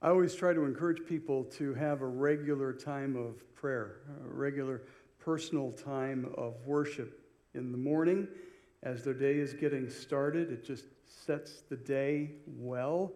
I 0.00 0.10
always 0.10 0.32
try 0.36 0.52
to 0.52 0.64
encourage 0.64 1.04
people 1.08 1.42
to 1.56 1.74
have 1.74 2.02
a 2.02 2.06
regular 2.06 2.72
time 2.72 3.16
of 3.16 3.42
prayer, 3.56 3.96
a 4.24 4.32
regular 4.32 4.82
personal 5.18 5.72
time 5.72 6.32
of 6.38 6.54
worship 6.64 7.20
in 7.54 7.72
the 7.72 7.78
morning 7.78 8.28
as 8.84 9.02
their 9.02 9.14
day 9.14 9.38
is 9.38 9.54
getting 9.54 9.90
started. 9.90 10.52
It 10.52 10.64
just 10.64 10.84
sets 11.04 11.62
the 11.68 11.76
day 11.76 12.30
well 12.46 13.12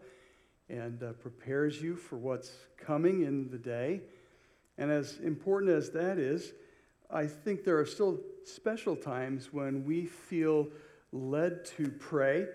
and 0.68 1.00
uh, 1.04 1.12
prepares 1.12 1.80
you 1.80 1.94
for 1.94 2.16
what's 2.16 2.50
coming 2.76 3.22
in 3.22 3.48
the 3.48 3.58
day. 3.58 4.00
And 4.76 4.90
as 4.90 5.18
important 5.18 5.70
as 5.70 5.90
that 5.90 6.18
is, 6.18 6.52
I 7.08 7.28
think 7.28 7.62
there 7.62 7.78
are 7.78 7.86
still 7.86 8.18
special 8.44 8.96
times 8.96 9.52
when 9.52 9.84
we 9.84 10.06
feel 10.06 10.66
led 11.12 11.64
to 11.76 11.92
pray 12.00 12.48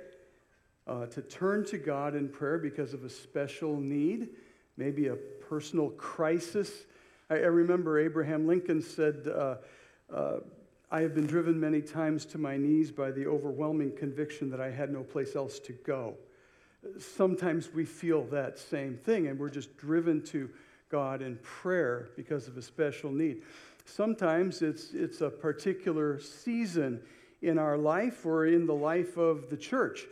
uh, 0.88 1.06
to 1.08 1.22
turn 1.22 1.66
to 1.66 1.78
God 1.78 2.16
in 2.16 2.30
prayer 2.30 2.58
because 2.58 2.94
of 2.94 3.04
a 3.04 3.10
special 3.10 3.78
need, 3.78 4.30
maybe 4.78 5.08
a 5.08 5.16
personal 5.16 5.90
crisis. 5.92 6.72
I, 7.30 7.36
I 7.36 7.48
remember 7.48 8.00
Abraham 8.00 8.48
Lincoln 8.48 8.82
said, 8.82 9.28
uh, 9.28 9.56
uh, 10.14 10.38
I 10.90 11.02
have 11.02 11.14
been 11.14 11.28
driven 11.28 11.60
many 11.60 11.82
times 11.82 12.26
to 12.28 12.38
my 12.38 12.56
knees 12.56 12.92
by 12.92 13.12
the 13.12 13.28
overwhelming 13.28 13.92
conviction 13.98 14.50
that 14.52 14.62
I 14.62 14.72
had 14.72 14.92
no 14.92 15.04
place 15.04 15.36
else 15.36 15.60
to 15.60 15.74
go. 15.74 16.16
Sometimes 16.98 17.74
we 17.74 17.84
feel 17.84 18.24
that 18.28 18.58
same 18.58 18.96
thing, 18.96 19.28
and 19.28 19.38
we're 19.38 19.50
just 19.50 19.76
driven 19.78 20.24
to 20.28 20.50
God 20.90 21.22
in 21.22 21.38
prayer 21.44 22.10
because 22.16 22.48
of 22.48 22.58
a 22.58 22.62
special 22.62 23.12
need. 23.12 23.42
Sometimes 23.84 24.62
it's, 24.62 24.94
it's 24.94 25.20
a 25.20 25.30
particular 25.30 26.20
season 26.20 27.02
in 27.42 27.58
our 27.58 27.78
life 27.78 28.26
or 28.26 28.46
in 28.46 28.66
the 28.66 28.74
life 28.74 29.18
of 29.18 29.50
the 29.50 29.58
church. 29.58 30.06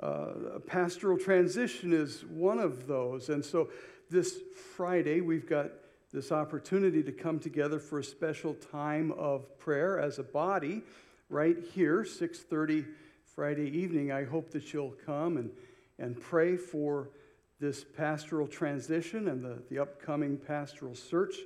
Uh, 0.00 0.58
pastoral 0.66 1.18
transition 1.18 1.92
is 1.92 2.24
one 2.24 2.58
of 2.58 2.86
those. 2.86 3.28
And 3.28 3.44
so 3.44 3.70
this 4.10 4.38
Friday, 4.76 5.20
we've 5.20 5.48
got 5.48 5.70
this 6.12 6.30
opportunity 6.32 7.02
to 7.02 7.12
come 7.12 7.38
together 7.38 7.78
for 7.78 7.98
a 7.98 8.04
special 8.04 8.54
time 8.54 9.12
of 9.12 9.58
prayer 9.58 9.98
as 9.98 10.18
a 10.18 10.22
body 10.22 10.82
right 11.28 11.56
here, 11.74 12.02
6.30 12.02 12.86
Friday 13.34 13.68
evening. 13.76 14.12
I 14.12 14.24
hope 14.24 14.50
that 14.50 14.72
you'll 14.72 14.94
come 15.04 15.36
and, 15.38 15.50
and 15.98 16.20
pray 16.20 16.56
for 16.56 17.10
this 17.58 17.84
pastoral 17.84 18.46
transition 18.46 19.28
and 19.28 19.42
the, 19.42 19.62
the 19.70 19.78
upcoming 19.78 20.36
pastoral 20.36 20.94
search. 20.94 21.36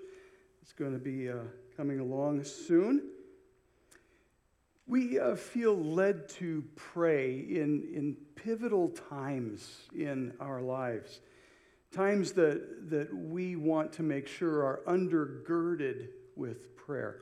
It's 0.61 0.73
going 0.73 0.93
to 0.93 0.99
be 0.99 1.31
uh, 1.31 1.37
coming 1.77 2.01
along 2.01 2.45
soon. 2.45 3.03
We 4.91 5.21
uh, 5.21 5.37
feel 5.37 5.77
led 5.77 6.29
to 6.31 6.65
pray 6.75 7.39
in, 7.39 7.89
in 7.95 8.17
pivotal 8.35 8.89
times 8.89 9.83
in 9.95 10.33
our 10.41 10.61
lives, 10.61 11.21
times 11.93 12.33
that, 12.33 12.91
that 12.91 13.15
we 13.15 13.55
want 13.55 13.93
to 13.93 14.03
make 14.03 14.27
sure 14.27 14.65
are 14.65 14.81
undergirded 14.89 16.09
with 16.35 16.77
prayer. 16.77 17.21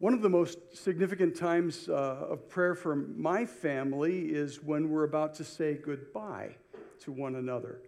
One 0.00 0.14
of 0.14 0.20
the 0.20 0.28
most 0.28 0.58
significant 0.72 1.36
times 1.36 1.88
uh, 1.88 1.92
of 1.92 2.48
prayer 2.48 2.74
for 2.74 2.96
my 2.96 3.46
family 3.46 4.22
is 4.30 4.60
when 4.60 4.90
we're 4.90 5.04
about 5.04 5.34
to 5.34 5.44
say 5.44 5.74
goodbye 5.74 6.56
to 7.02 7.12
one 7.12 7.36
another. 7.36 7.82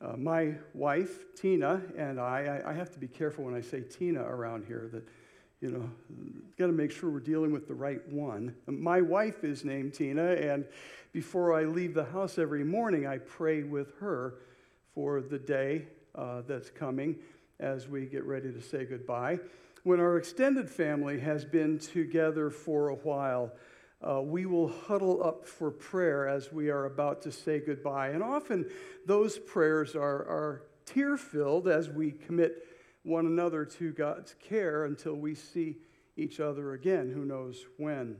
Uh, 0.00 0.16
my 0.16 0.54
wife, 0.72 1.34
Tina, 1.34 1.82
and 1.98 2.20
I, 2.20 2.62
I, 2.64 2.70
I 2.70 2.74
have 2.74 2.92
to 2.92 3.00
be 3.00 3.08
careful 3.08 3.42
when 3.42 3.56
I 3.56 3.60
say 3.60 3.80
Tina 3.80 4.22
around 4.22 4.66
here, 4.66 4.88
that 4.92 5.02
you 5.62 5.70
know, 5.70 5.88
got 6.58 6.66
to 6.66 6.72
make 6.72 6.90
sure 6.90 7.08
we're 7.08 7.20
dealing 7.20 7.52
with 7.52 7.68
the 7.68 7.74
right 7.74 8.06
one. 8.08 8.54
My 8.66 9.00
wife 9.00 9.44
is 9.44 9.64
named 9.64 9.94
Tina, 9.94 10.32
and 10.32 10.64
before 11.12 11.54
I 11.54 11.62
leave 11.62 11.94
the 11.94 12.04
house 12.04 12.36
every 12.36 12.64
morning, 12.64 13.06
I 13.06 13.18
pray 13.18 13.62
with 13.62 13.92
her 14.00 14.34
for 14.92 15.20
the 15.20 15.38
day 15.38 15.86
uh, 16.16 16.42
that's 16.48 16.68
coming 16.68 17.16
as 17.60 17.88
we 17.88 18.06
get 18.06 18.24
ready 18.24 18.52
to 18.52 18.60
say 18.60 18.84
goodbye. 18.84 19.38
When 19.84 20.00
our 20.00 20.16
extended 20.16 20.68
family 20.68 21.20
has 21.20 21.44
been 21.44 21.78
together 21.78 22.50
for 22.50 22.88
a 22.88 22.94
while, 22.96 23.52
uh, 24.02 24.20
we 24.20 24.46
will 24.46 24.68
huddle 24.68 25.22
up 25.22 25.46
for 25.46 25.70
prayer 25.70 26.26
as 26.26 26.52
we 26.52 26.70
are 26.70 26.86
about 26.86 27.22
to 27.22 27.30
say 27.30 27.60
goodbye. 27.60 28.08
And 28.08 28.22
often 28.22 28.68
those 29.06 29.38
prayers 29.38 29.94
are, 29.94 30.00
are 30.00 30.62
tear 30.86 31.16
filled 31.16 31.68
as 31.68 31.88
we 31.88 32.10
commit 32.10 32.66
one 33.02 33.26
another 33.26 33.64
to 33.64 33.92
God's 33.92 34.34
care 34.48 34.84
until 34.84 35.14
we 35.14 35.34
see 35.34 35.78
each 36.16 36.40
other 36.40 36.72
again, 36.72 37.10
who 37.10 37.24
knows 37.24 37.64
when. 37.76 38.16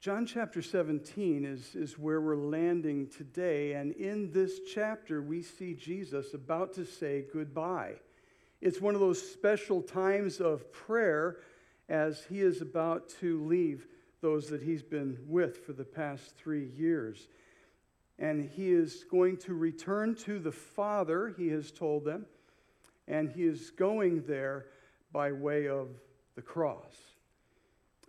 John 0.00 0.26
chapter 0.26 0.62
17 0.62 1.44
is, 1.44 1.76
is 1.76 1.96
where 1.96 2.20
we're 2.20 2.34
landing 2.34 3.06
today, 3.06 3.74
and 3.74 3.92
in 3.92 4.32
this 4.32 4.58
chapter, 4.74 5.22
we 5.22 5.42
see 5.42 5.74
Jesus 5.74 6.34
about 6.34 6.74
to 6.74 6.84
say 6.84 7.24
goodbye. 7.32 7.94
It's 8.60 8.80
one 8.80 8.94
of 8.94 9.00
those 9.00 9.22
special 9.22 9.80
times 9.80 10.40
of 10.40 10.72
prayer 10.72 11.36
as 11.88 12.24
he 12.28 12.40
is 12.40 12.60
about 12.60 13.10
to 13.20 13.44
leave 13.44 13.86
those 14.20 14.48
that 14.48 14.62
he's 14.62 14.82
been 14.82 15.18
with 15.26 15.64
for 15.64 15.72
the 15.72 15.84
past 15.84 16.36
three 16.36 16.70
years 16.76 17.28
and 18.18 18.48
he 18.50 18.70
is 18.70 19.04
going 19.10 19.36
to 19.38 19.54
return 19.54 20.14
to 20.14 20.38
the 20.38 20.52
Father, 20.52 21.34
he 21.36 21.48
has 21.48 21.70
told 21.70 22.04
them, 22.04 22.26
and 23.08 23.30
he 23.30 23.44
is 23.44 23.70
going 23.70 24.22
there 24.26 24.66
by 25.12 25.32
way 25.32 25.68
of 25.68 25.88
the 26.34 26.42
cross. 26.42 26.94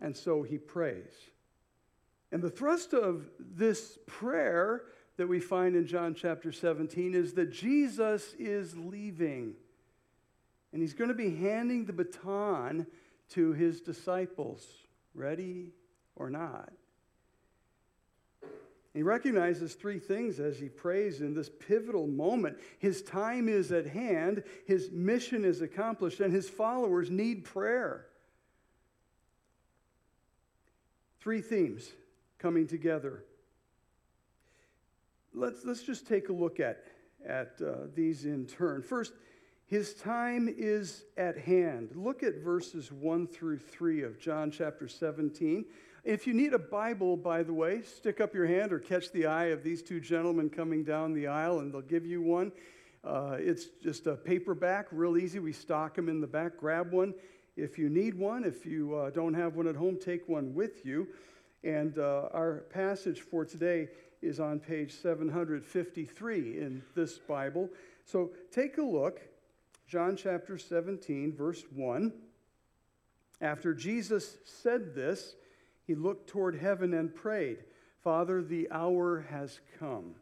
And 0.01 0.15
so 0.15 0.43
he 0.43 0.57
prays. 0.57 1.13
And 2.31 2.41
the 2.41 2.49
thrust 2.49 2.93
of 2.93 3.29
this 3.39 3.99
prayer 4.07 4.83
that 5.17 5.27
we 5.27 5.39
find 5.39 5.75
in 5.75 5.85
John 5.85 6.15
chapter 6.15 6.51
17 6.51 7.13
is 7.13 7.33
that 7.33 7.51
Jesus 7.51 8.33
is 8.39 8.75
leaving. 8.75 9.53
And 10.71 10.81
he's 10.81 10.93
going 10.93 11.09
to 11.09 11.15
be 11.15 11.35
handing 11.35 11.85
the 11.85 11.93
baton 11.93 12.87
to 13.29 13.53
his 13.53 13.81
disciples, 13.81 14.65
ready 15.13 15.73
or 16.15 16.29
not. 16.29 16.73
He 18.93 19.01
recognizes 19.01 19.73
three 19.73 19.97
things 19.97 20.39
as 20.39 20.59
he 20.59 20.69
prays 20.69 21.21
in 21.21 21.33
this 21.33 21.49
pivotal 21.49 22.05
moment. 22.05 22.59
His 22.77 23.01
time 23.01 23.49
is 23.49 23.71
at 23.71 23.87
hand, 23.87 24.43
his 24.67 24.91
mission 24.91 25.43
is 25.43 25.61
accomplished, 25.61 26.19
and 26.19 26.31
his 26.31 26.47
followers 26.47 27.09
need 27.09 27.43
prayer. 27.43 28.05
Three 31.21 31.41
themes 31.41 31.89
coming 32.37 32.67
together. 32.67 33.23
Let's, 35.33 35.65
let's 35.65 35.81
just 35.81 36.07
take 36.07 36.29
a 36.29 36.33
look 36.33 36.59
at, 36.59 36.83
at 37.25 37.53
uh, 37.65 37.87
these 37.95 38.25
in 38.25 38.45
turn. 38.45 38.83
First, 38.83 39.13
his 39.65 39.95
time 39.95 40.53
is 40.55 41.05
at 41.17 41.35
hand. 41.35 41.95
Look 41.95 42.21
at 42.21 42.35
verses 42.35 42.91
1 42.91 43.25
through 43.25 43.57
3 43.57 44.03
of 44.03 44.19
John 44.19 44.51
chapter 44.51 44.87
17. 44.87 45.65
If 46.03 46.27
you 46.27 46.33
need 46.33 46.53
a 46.53 46.59
Bible, 46.59 47.15
by 47.15 47.43
the 47.43 47.53
way, 47.53 47.81
stick 47.81 48.19
up 48.19 48.33
your 48.33 48.45
hand 48.45 48.73
or 48.73 48.79
catch 48.79 49.09
the 49.13 49.25
eye 49.25 49.45
of 49.45 49.63
these 49.63 49.81
two 49.81 50.01
gentlemen 50.01 50.49
coming 50.49 50.83
down 50.83 51.13
the 51.13 51.27
aisle, 51.27 51.59
and 51.59 51.73
they'll 51.73 51.79
give 51.79 52.05
you 52.05 52.21
one. 52.21 52.51
Uh, 53.05 53.37
it's 53.39 53.67
just 53.81 54.05
a 54.05 54.15
paperback, 54.15 54.87
real 54.91 55.15
easy. 55.15 55.39
We 55.39 55.53
stock 55.53 55.95
them 55.95 56.09
in 56.09 56.19
the 56.19 56.27
back. 56.27 56.57
Grab 56.57 56.91
one 56.91 57.13
if 57.55 57.77
you 57.79 57.87
need 57.87 58.15
one. 58.15 58.43
If 58.43 58.65
you 58.65 58.93
uh, 58.95 59.11
don't 59.11 59.33
have 59.33 59.55
one 59.55 59.65
at 59.65 59.77
home, 59.77 59.97
take 59.97 60.27
one 60.27 60.53
with 60.53 60.85
you. 60.85 61.07
And 61.63 61.97
uh, 61.97 62.27
our 62.33 62.65
passage 62.69 63.21
for 63.21 63.45
today 63.45 63.87
is 64.21 64.41
on 64.41 64.59
page 64.59 64.91
753 64.91 66.37
in 66.57 66.83
this 66.95 67.17
Bible. 67.17 67.69
So 68.03 68.31
take 68.51 68.77
a 68.77 68.83
look. 68.83 69.21
John 69.87 70.17
chapter 70.17 70.57
17, 70.57 71.33
verse 71.33 71.63
1. 71.73 72.11
After 73.39 73.73
Jesus 73.73 74.35
said 74.43 74.95
this, 74.95 75.35
he 75.85 75.95
looked 75.95 76.27
toward 76.29 76.55
heaven 76.55 76.93
and 76.93 77.13
prayed, 77.13 77.59
Father, 78.03 78.41
the 78.41 78.69
hour 78.71 79.25
has 79.29 79.59
come. 79.79 80.15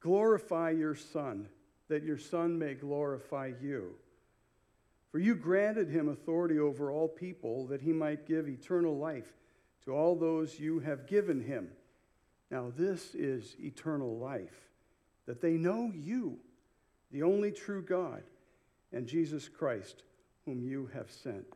Glorify 0.00 0.70
your 0.70 0.94
Son, 0.94 1.48
that 1.88 2.02
your 2.02 2.18
Son 2.18 2.58
may 2.58 2.74
glorify 2.74 3.52
you. 3.60 3.94
For 5.10 5.18
you 5.18 5.34
granted 5.34 5.88
him 5.88 6.08
authority 6.08 6.58
over 6.58 6.90
all 6.90 7.08
people, 7.08 7.66
that 7.68 7.80
he 7.80 7.92
might 7.92 8.26
give 8.26 8.48
eternal 8.48 8.96
life 8.98 9.32
to 9.84 9.92
all 9.92 10.14
those 10.14 10.60
you 10.60 10.80
have 10.80 11.06
given 11.06 11.40
him. 11.40 11.68
Now, 12.50 12.72
this 12.76 13.14
is 13.14 13.56
eternal 13.58 14.18
life, 14.18 14.68
that 15.26 15.40
they 15.40 15.52
know 15.52 15.90
you, 15.94 16.38
the 17.10 17.22
only 17.22 17.50
true 17.50 17.82
God, 17.82 18.22
and 18.92 19.06
Jesus 19.06 19.48
Christ, 19.48 20.02
whom 20.44 20.62
you 20.62 20.90
have 20.92 21.10
sent. 21.10 21.55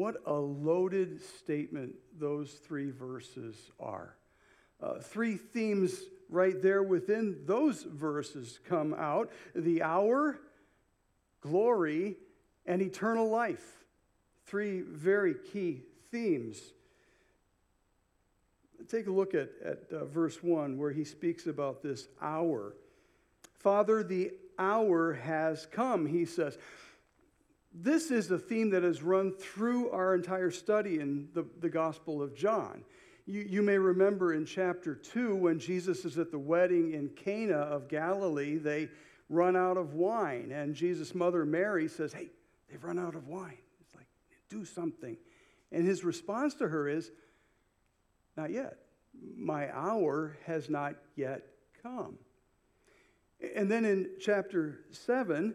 What 0.00 0.22
a 0.24 0.32
loaded 0.32 1.20
statement 1.20 1.92
those 2.18 2.50
three 2.50 2.90
verses 2.90 3.54
are. 3.78 4.16
Uh, 4.82 4.98
three 4.98 5.36
themes 5.36 6.00
right 6.30 6.54
there 6.62 6.82
within 6.82 7.42
those 7.44 7.82
verses 7.82 8.60
come 8.66 8.94
out 8.94 9.30
the 9.54 9.82
hour, 9.82 10.38
glory, 11.42 12.16
and 12.64 12.80
eternal 12.80 13.28
life. 13.28 13.84
Three 14.46 14.80
very 14.80 15.34
key 15.34 15.82
themes. 16.10 16.58
Take 18.88 19.06
a 19.06 19.12
look 19.12 19.34
at, 19.34 19.50
at 19.62 19.80
uh, 19.92 20.06
verse 20.06 20.42
1 20.42 20.78
where 20.78 20.92
he 20.92 21.04
speaks 21.04 21.46
about 21.46 21.82
this 21.82 22.08
hour. 22.22 22.74
Father, 23.58 24.02
the 24.02 24.30
hour 24.58 25.12
has 25.12 25.66
come, 25.66 26.06
he 26.06 26.24
says. 26.24 26.56
This 27.72 28.10
is 28.10 28.30
a 28.30 28.38
theme 28.38 28.70
that 28.70 28.82
has 28.82 29.02
run 29.02 29.32
through 29.32 29.90
our 29.90 30.14
entire 30.14 30.50
study 30.50 30.98
in 30.98 31.28
the, 31.34 31.46
the 31.60 31.68
Gospel 31.68 32.20
of 32.20 32.34
John. 32.34 32.84
You, 33.26 33.42
you 33.42 33.62
may 33.62 33.78
remember 33.78 34.34
in 34.34 34.44
chapter 34.44 34.96
2 34.96 35.36
when 35.36 35.58
Jesus 35.60 36.04
is 36.04 36.18
at 36.18 36.32
the 36.32 36.38
wedding 36.38 36.92
in 36.94 37.10
Cana 37.10 37.58
of 37.58 37.88
Galilee, 37.88 38.56
they 38.56 38.88
run 39.28 39.56
out 39.56 39.76
of 39.76 39.94
wine. 39.94 40.50
And 40.52 40.74
Jesus' 40.74 41.14
mother 41.14 41.44
Mary 41.44 41.86
says, 41.86 42.12
Hey, 42.12 42.30
they've 42.68 42.82
run 42.82 42.98
out 42.98 43.14
of 43.14 43.28
wine. 43.28 43.58
It's 43.80 43.94
like, 43.94 44.08
do 44.48 44.64
something. 44.64 45.16
And 45.70 45.86
his 45.86 46.02
response 46.02 46.54
to 46.54 46.68
her 46.68 46.88
is, 46.88 47.12
Not 48.36 48.50
yet. 48.50 48.78
My 49.36 49.72
hour 49.72 50.36
has 50.46 50.68
not 50.68 50.96
yet 51.14 51.46
come. 51.82 52.18
And 53.54 53.70
then 53.70 53.84
in 53.84 54.10
chapter 54.20 54.80
7, 54.90 55.54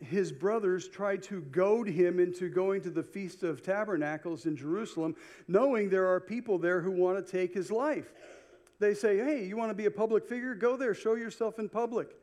his 0.00 0.30
brothers 0.30 0.88
tried 0.88 1.22
to 1.24 1.40
goad 1.40 1.88
him 1.88 2.20
into 2.20 2.48
going 2.48 2.82
to 2.82 2.90
the 2.90 3.02
Feast 3.02 3.42
of 3.42 3.62
Tabernacles 3.62 4.46
in 4.46 4.56
Jerusalem, 4.56 5.16
knowing 5.48 5.88
there 5.88 6.06
are 6.06 6.20
people 6.20 6.58
there 6.58 6.80
who 6.80 6.90
want 6.90 7.24
to 7.24 7.32
take 7.32 7.54
his 7.54 7.70
life. 7.70 8.12
They 8.78 8.94
say, 8.94 9.16
Hey, 9.16 9.46
you 9.46 9.56
want 9.56 9.70
to 9.70 9.74
be 9.74 9.86
a 9.86 9.90
public 9.90 10.28
figure? 10.28 10.54
Go 10.54 10.76
there, 10.76 10.94
show 10.94 11.14
yourself 11.14 11.58
in 11.58 11.68
public. 11.68 12.14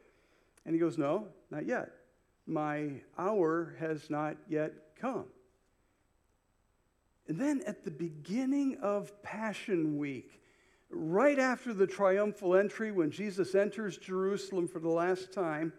And 0.66 0.76
he 0.76 0.80
goes, 0.80 0.98
No, 0.98 1.28
not 1.50 1.66
yet. 1.66 1.92
My 2.46 2.92
hour 3.18 3.76
has 3.80 4.10
not 4.10 4.38
yet 4.48 4.74
come. 5.00 5.26
And 7.28 7.40
then 7.40 7.64
at 7.66 7.84
the 7.84 7.92
beginning 7.92 8.78
of 8.82 9.24
Passion 9.24 9.98
Week, 9.98 10.42
right 10.90 11.40
after 11.40 11.74
the 11.74 11.88
triumphal 11.88 12.56
entry, 12.56 12.92
when 12.92 13.10
Jesus 13.10 13.56
enters 13.56 13.98
Jerusalem 13.98 14.68
for 14.68 14.80
the 14.80 14.90
last 14.90 15.34
time, 15.34 15.74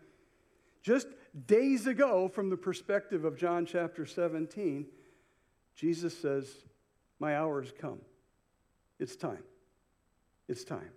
just 0.82 1.08
days 1.46 1.86
ago, 1.86 2.28
from 2.28 2.50
the 2.50 2.56
perspective 2.56 3.25
of 3.25 3.36
John 3.36 3.66
chapter 3.66 4.06
17, 4.06 4.86
Jesus 5.75 6.16
says, 6.16 6.48
My 7.19 7.36
hour 7.36 7.60
has 7.60 7.72
come. 7.72 8.00
It's 8.98 9.16
time. 9.16 9.42
It's 10.48 10.64
time. 10.64 10.90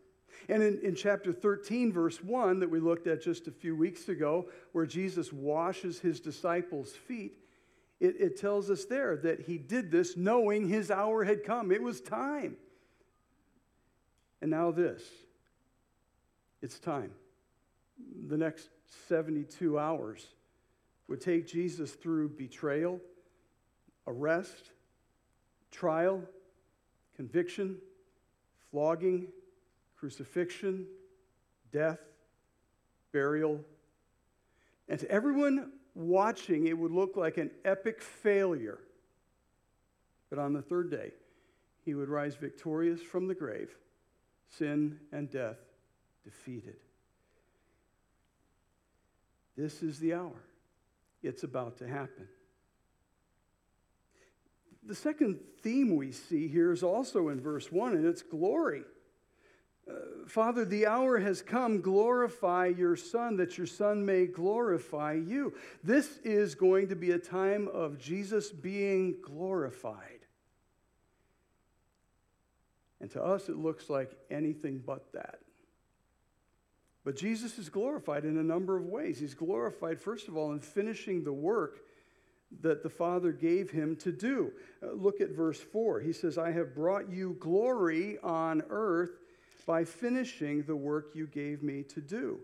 And 0.50 0.62
in, 0.62 0.80
in 0.82 0.96
chapter 0.96 1.34
13, 1.34 1.92
verse 1.92 2.24
1, 2.24 2.60
that 2.60 2.70
we 2.70 2.80
looked 2.80 3.08
at 3.08 3.22
just 3.22 3.48
a 3.48 3.52
few 3.52 3.76
weeks 3.76 4.08
ago, 4.08 4.50
where 4.72 4.86
Jesus 4.86 5.34
washes 5.34 6.00
his 6.00 6.20
disciples' 6.20 6.92
feet, 6.92 7.34
it, 8.00 8.16
it 8.20 8.40
tells 8.40 8.70
us 8.70 8.86
there 8.86 9.18
that 9.18 9.42
he 9.42 9.58
did 9.58 9.90
this 9.90 10.16
knowing 10.16 10.68
his 10.68 10.92
hour 10.92 11.24
had 11.24 11.44
come. 11.44 11.72
It 11.72 11.82
was 11.82 12.00
time. 12.00 12.58
And 14.42 14.52
now, 14.52 14.72
this 14.72 15.02
it's 16.62 16.80
time. 16.80 17.12
The 18.28 18.38
next 18.38 18.70
72 19.08 19.78
hours 19.78 20.28
would 21.08 21.22
take 21.22 21.48
Jesus 21.48 21.92
through 21.92 22.30
betrayal, 22.30 23.00
arrest, 24.06 24.72
trial, 25.72 26.22
conviction, 27.16 27.78
flogging, 28.72 29.28
crucifixion, 29.98 30.86
death, 31.72 32.00
burial. 33.12 33.62
And 34.90 35.00
to 35.00 35.10
everyone 35.10 35.72
watching, 35.96 36.68
it 36.68 36.78
would 36.78 36.92
look 36.92 37.18
like 37.18 37.38
an 37.38 37.52
epic 37.66 38.02
failure. 38.02 38.80
But 40.30 40.40
on 40.40 40.54
the 40.54 40.62
third 40.62 40.92
day, 40.92 41.12
he 41.84 41.94
would 41.94 42.10
rise 42.10 42.36
victorious 42.36 43.02
from 43.02 43.28
the 43.28 43.36
grave, 43.36 43.76
sin 44.50 45.00
and 45.12 45.30
death 45.30 45.58
defeated. 46.24 46.76
This 49.58 49.82
is 49.82 50.00
the 50.00 50.14
hour. 50.14 50.44
It's 51.24 51.44
about 51.44 51.78
to 51.78 51.88
happen. 51.88 52.28
The 54.86 54.96
second 54.96 55.40
theme 55.62 55.96
we 55.96 56.12
see 56.12 56.48
here 56.48 56.72
is 56.72 56.84
also 56.84 57.30
in 57.30 57.42
verse 57.42 57.72
1, 57.72 57.94
and 57.94 58.06
it's 58.06 58.22
glory. 58.22 58.84
Uh, 59.90 59.94
Father, 60.28 60.64
the 60.64 60.86
hour 60.86 61.18
has 61.18 61.42
come. 61.42 61.82
Glorify 61.82 62.68
your 62.68 62.96
Son, 62.96 63.36
that 63.38 63.58
your 63.58 63.68
Son 63.68 64.06
may 64.06 64.28
glorify 64.28 65.14
you. 65.14 65.54
This 65.84 66.20
is 66.20 66.56
going 66.56 66.90
to 66.90 66.96
be 66.96 67.12
a 67.12 67.20
time 67.20 67.68
of 67.74 67.98
Jesus 67.98 68.52
being 68.52 69.16
glorified. 69.22 70.20
And 73.02 73.10
to 73.12 73.24
us, 73.24 73.50
it 73.50 73.58
looks 73.58 73.90
like 73.90 74.12
anything 74.30 74.82
but 74.86 75.12
that. 75.14 75.40
But 77.08 77.16
Jesus 77.16 77.58
is 77.58 77.70
glorified 77.70 78.26
in 78.26 78.38
a 78.38 78.44
number 78.44 78.76
of 78.76 78.84
ways. 78.84 79.18
He's 79.18 79.34
glorified, 79.34 79.98
first 79.98 80.28
of 80.28 80.36
all, 80.36 80.52
in 80.52 80.60
finishing 80.60 81.24
the 81.24 81.32
work 81.32 81.80
that 82.60 82.84
the 82.84 82.90
Father 82.90 83.32
gave 83.32 83.72
him 83.72 83.96
to 84.02 84.12
do. 84.12 84.52
Uh, 84.84 84.92
look 84.92 85.22
at 85.22 85.30
verse 85.30 85.58
4. 85.58 86.02
He 86.02 86.12
says, 86.12 86.38
I 86.38 86.52
have 86.52 86.76
brought 86.76 87.10
you 87.10 87.38
glory 87.40 88.18
on 88.22 88.62
earth 88.70 89.12
by 89.66 89.86
finishing 89.86 90.64
the 90.64 90.76
work 90.76 91.12
you 91.14 91.28
gave 91.28 91.64
me 91.64 91.84
to 91.84 92.02
do. 92.02 92.42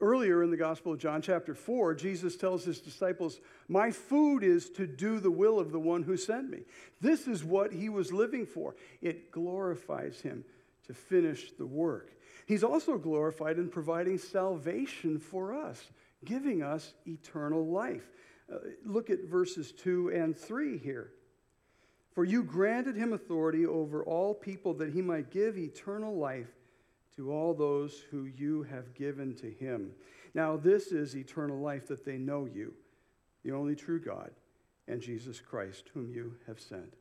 Earlier 0.00 0.42
in 0.42 0.50
the 0.50 0.56
Gospel 0.56 0.94
of 0.94 0.98
John, 0.98 1.20
chapter 1.20 1.54
4, 1.54 1.96
Jesus 1.96 2.34
tells 2.34 2.64
his 2.64 2.80
disciples, 2.80 3.40
My 3.68 3.90
food 3.90 4.42
is 4.42 4.70
to 4.70 4.86
do 4.86 5.20
the 5.20 5.30
will 5.30 5.58
of 5.58 5.70
the 5.70 5.78
one 5.78 6.02
who 6.02 6.16
sent 6.16 6.48
me. 6.48 6.60
This 7.02 7.28
is 7.28 7.44
what 7.44 7.74
he 7.74 7.90
was 7.90 8.10
living 8.10 8.46
for. 8.46 8.74
It 9.02 9.32
glorifies 9.32 10.22
him 10.22 10.46
to 10.86 10.94
finish 10.94 11.52
the 11.52 11.66
work. 11.66 12.14
He's 12.48 12.64
also 12.64 12.96
glorified 12.96 13.58
in 13.58 13.68
providing 13.68 14.16
salvation 14.16 15.18
for 15.18 15.52
us, 15.52 15.90
giving 16.24 16.62
us 16.62 16.94
eternal 17.06 17.66
life. 17.66 18.08
Uh, 18.50 18.56
look 18.86 19.10
at 19.10 19.24
verses 19.24 19.70
2 19.72 20.12
and 20.14 20.34
3 20.34 20.78
here. 20.78 21.10
For 22.14 22.24
you 22.24 22.42
granted 22.42 22.96
him 22.96 23.12
authority 23.12 23.66
over 23.66 24.02
all 24.02 24.32
people 24.32 24.72
that 24.74 24.94
he 24.94 25.02
might 25.02 25.30
give 25.30 25.58
eternal 25.58 26.16
life 26.16 26.48
to 27.16 27.30
all 27.30 27.52
those 27.52 28.00
who 28.10 28.24
you 28.24 28.62
have 28.62 28.94
given 28.94 29.34
to 29.34 29.50
him. 29.50 29.90
Now, 30.32 30.56
this 30.56 30.86
is 30.86 31.14
eternal 31.14 31.58
life 31.58 31.86
that 31.88 32.06
they 32.06 32.16
know 32.16 32.46
you, 32.46 32.72
the 33.44 33.52
only 33.52 33.76
true 33.76 34.00
God, 34.00 34.30
and 34.88 35.02
Jesus 35.02 35.38
Christ, 35.38 35.90
whom 35.92 36.10
you 36.10 36.34
have 36.46 36.60
sent. 36.60 36.94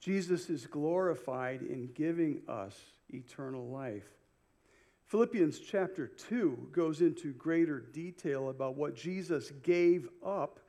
Jesus 0.00 0.50
is 0.50 0.66
glorified 0.66 1.62
in 1.62 1.90
giving 1.94 2.42
us 2.48 2.76
eternal 3.12 3.68
life. 3.68 4.08
Philippians 5.06 5.58
chapter 5.58 6.06
2 6.06 6.70
goes 6.72 7.02
into 7.02 7.32
greater 7.34 7.80
detail 7.80 8.48
about 8.48 8.76
what 8.76 8.94
Jesus 8.94 9.50
gave 9.62 10.08
up 10.24 10.60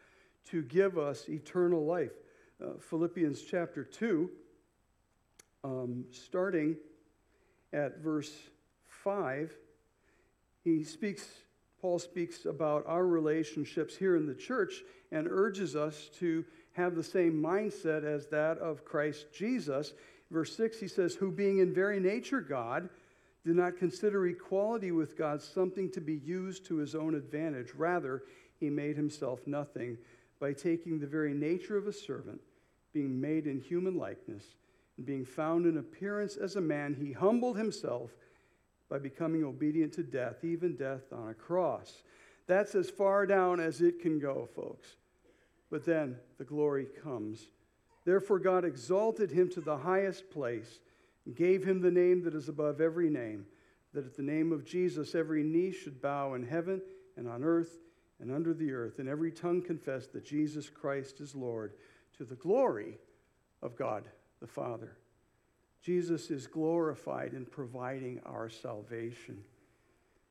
to 0.49 0.61
give 0.61 0.97
us 0.97 1.29
eternal 1.29 1.85
life. 1.85 2.11
Uh, 2.61 2.73
Philippians 2.89 3.41
chapter 3.41 3.83
2, 3.83 4.29
um, 5.63 6.05
starting 6.11 6.75
at 7.71 7.99
verse 7.99 8.31
5, 9.03 9.55
he 10.63 10.83
speaks, 10.83 11.25
Paul 11.81 11.99
speaks 11.99 12.45
about 12.45 12.83
our 12.85 13.05
relationships 13.05 13.95
here 13.95 14.15
in 14.15 14.27
the 14.27 14.35
church 14.35 14.83
and 15.11 15.27
urges 15.29 15.75
us 15.75 16.09
to 16.19 16.43
have 16.73 16.95
the 16.95 17.03
same 17.03 17.41
mindset 17.41 18.03
as 18.03 18.27
that 18.27 18.57
of 18.57 18.83
Christ 18.83 19.27
Jesus. 19.33 19.93
Verse 20.33 20.55
6, 20.57 20.79
he 20.79 20.87
says, 20.87 21.13
Who 21.13 21.31
being 21.31 21.59
in 21.59 21.73
very 21.73 21.99
nature 21.99 22.41
God, 22.41 22.89
did 23.45 23.55
not 23.55 23.77
consider 23.77 24.25
equality 24.25 24.91
with 24.91 25.15
God 25.15 25.41
something 25.41 25.91
to 25.91 26.01
be 26.01 26.15
used 26.15 26.65
to 26.65 26.77
his 26.77 26.95
own 26.95 27.13
advantage. 27.13 27.73
Rather, 27.75 28.23
he 28.59 28.69
made 28.69 28.95
himself 28.95 29.45
nothing 29.45 29.97
by 30.39 30.53
taking 30.53 30.99
the 30.99 31.07
very 31.07 31.33
nature 31.33 31.77
of 31.77 31.85
a 31.85 31.93
servant, 31.93 32.41
being 32.93 33.21
made 33.21 33.45
in 33.45 33.59
human 33.59 33.95
likeness, 33.95 34.43
and 34.97 35.05
being 35.05 35.23
found 35.23 35.67
in 35.67 35.77
appearance 35.77 36.35
as 36.35 36.55
a 36.55 36.61
man, 36.61 36.95
he 36.99 37.11
humbled 37.11 37.57
himself 37.57 38.11
by 38.89 38.97
becoming 38.97 39.43
obedient 39.43 39.93
to 39.93 40.03
death, 40.03 40.43
even 40.43 40.75
death 40.75 41.11
on 41.11 41.29
a 41.29 41.33
cross. 41.33 42.03
That's 42.47 42.75
as 42.75 42.89
far 42.89 43.25
down 43.25 43.59
as 43.59 43.81
it 43.81 44.01
can 44.01 44.19
go, 44.19 44.47
folks. 44.55 44.95
But 45.69 45.85
then 45.85 46.17
the 46.37 46.43
glory 46.43 46.87
comes. 47.03 47.47
Therefore, 48.05 48.39
God 48.39 48.65
exalted 48.65 49.31
him 49.31 49.49
to 49.51 49.61
the 49.61 49.77
highest 49.77 50.29
place 50.29 50.79
and 51.25 51.35
gave 51.35 51.63
him 51.63 51.81
the 51.81 51.91
name 51.91 52.23
that 52.23 52.35
is 52.35 52.49
above 52.49 52.81
every 52.81 53.09
name, 53.09 53.45
that 53.93 54.05
at 54.05 54.15
the 54.15 54.23
name 54.23 54.51
of 54.51 54.65
Jesus 54.65 55.15
every 55.15 55.43
knee 55.43 55.71
should 55.71 56.01
bow 56.01 56.33
in 56.33 56.45
heaven 56.45 56.81
and 57.15 57.27
on 57.27 57.43
earth 57.43 57.79
and 58.19 58.31
under 58.31 58.53
the 58.53 58.71
earth, 58.71 58.99
and 58.99 59.09
every 59.09 59.31
tongue 59.31 59.61
confess 59.61 60.07
that 60.07 60.25
Jesus 60.25 60.69
Christ 60.69 61.19
is 61.19 61.35
Lord, 61.35 61.73
to 62.17 62.23
the 62.23 62.35
glory 62.35 62.97
of 63.61 63.75
God 63.75 64.03
the 64.39 64.47
Father. 64.47 64.97
Jesus 65.81 66.29
is 66.31 66.47
glorified 66.47 67.33
in 67.33 67.45
providing 67.45 68.21
our 68.25 68.49
salvation. 68.49 69.43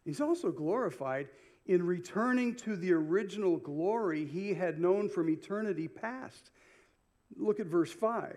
He's 0.05 0.21
also 0.21 0.51
glorified 0.51 1.29
in 1.67 1.87
returning 1.87 2.55
to 2.57 2.77
the 2.77 2.93
original 2.93 3.59
glory 3.59 4.25
he 4.25 4.55
had 4.55 4.81
known 4.81 5.09
from 5.09 5.29
eternity 5.29 5.89
past. 5.89 6.51
Look 7.37 7.61
at 7.61 7.67
verse 7.67 7.93
5. 7.93 8.37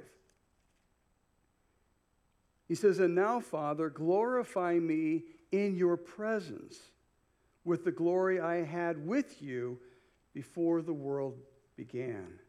He 2.67 2.75
says, 2.75 2.99
And 2.99 3.15
now, 3.15 3.39
Father, 3.39 3.89
glorify 3.89 4.79
me 4.79 5.23
in 5.51 5.75
your 5.75 5.97
presence 5.97 6.79
with 7.63 7.83
the 7.83 7.91
glory 7.91 8.39
I 8.39 8.63
had 8.63 9.05
with 9.05 9.41
you 9.41 9.79
before 10.33 10.81
the 10.81 10.93
world 10.93 11.37
began. 11.75 12.39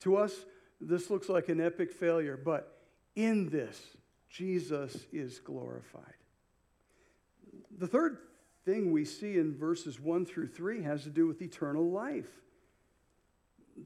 To 0.00 0.16
us, 0.16 0.34
this 0.80 1.10
looks 1.10 1.28
like 1.28 1.48
an 1.48 1.60
epic 1.60 1.92
failure, 1.92 2.36
but 2.36 2.80
in 3.16 3.48
this, 3.48 3.80
Jesus 4.30 5.06
is 5.12 5.40
glorified. 5.40 6.02
The 7.78 7.86
third 7.86 8.18
thing 8.64 8.92
we 8.92 9.04
see 9.04 9.38
in 9.38 9.56
verses 9.56 9.98
1 9.98 10.26
through 10.26 10.48
3 10.48 10.82
has 10.82 11.02
to 11.04 11.10
do 11.10 11.26
with 11.26 11.42
eternal 11.42 11.90
life. 11.90 12.28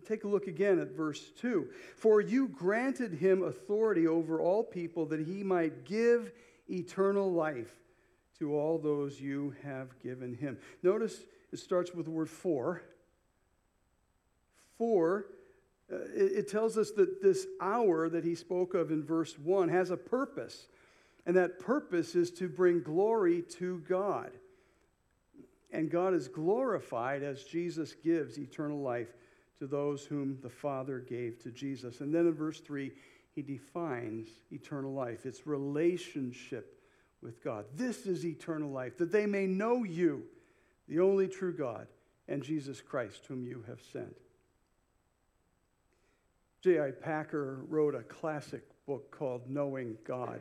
Take 0.07 0.25
a 0.25 0.29
look 0.29 0.47
again 0.47 0.79
at 0.79 0.93
verse 0.93 1.31
2. 1.41 1.69
For 1.97 2.21
you 2.21 2.49
granted 2.49 3.15
him 3.15 3.43
authority 3.43 4.07
over 4.07 4.41
all 4.41 4.63
people 4.65 5.07
that 5.07 5.21
he 5.21 5.43
might 5.43 5.85
give 5.85 6.33
eternal 6.71 7.33
life 7.33 7.73
to 8.39 8.55
all 8.55 8.79
those 8.79 9.21
you 9.21 9.55
have 9.63 9.99
given 10.01 10.35
him. 10.35 10.59
Notice 10.83 11.25
it 11.53 11.59
starts 11.59 11.93
with 11.95 12.07
the 12.07 12.11
word 12.11 12.31
for. 12.31 12.83
For, 14.79 15.27
uh, 15.93 15.97
it, 16.15 16.33
it 16.33 16.49
tells 16.49 16.77
us 16.79 16.91
that 16.93 17.23
this 17.23 17.47
hour 17.61 18.09
that 18.09 18.25
he 18.25 18.35
spoke 18.35 18.75
of 18.75 18.91
in 18.91 19.05
verse 19.05 19.39
1 19.39 19.69
has 19.69 19.91
a 19.91 19.97
purpose. 19.97 20.67
And 21.25 21.37
that 21.37 21.61
purpose 21.61 22.15
is 22.17 22.31
to 22.33 22.49
bring 22.49 22.83
glory 22.83 23.43
to 23.59 23.83
God. 23.89 24.33
And 25.71 25.91
God 25.91 26.15
is 26.15 26.29
glorified 26.29 27.23
as 27.23 27.45
Jesus 27.45 27.95
gives 27.95 28.39
eternal 28.39 28.81
life 28.81 29.09
to 29.63 29.69
those 29.69 30.05
whom 30.05 30.37
the 30.43 30.51
Father 30.51 30.99
gave 30.99 31.41
to 31.41 31.53
Jesus. 31.53 32.01
And 32.01 32.13
then 32.13 32.27
in 32.27 32.35
verse 32.35 32.59
3, 32.59 32.91
he 33.33 33.43
defines 33.43 34.29
eternal 34.51 34.93
life 34.93 35.25
it's 35.25 35.47
relationship 35.47 36.83
with 37.23 37.45
God. 37.45 37.67
This 37.77 38.05
is 38.07 38.27
eternal 38.27 38.73
life, 38.73 38.99
that 38.99 39.13
they 39.13 39.25
may 39.25 39.47
know 39.47 39.85
you, 39.85 40.25
the 40.89 40.99
only 40.99 41.29
true 41.29 41.57
God, 41.57 41.87
and 42.27 42.43
Jesus 42.43 42.81
Christ, 42.81 43.25
whom 43.29 43.47
you 43.47 43.63
have 43.69 43.81
sent. 43.93 44.17
J.I. 46.61 46.91
Packer 46.91 47.61
wrote 47.69 47.95
a 47.95 48.03
classic 48.03 48.65
book 48.85 49.17
called 49.17 49.49
Knowing 49.49 49.97
God. 50.05 50.41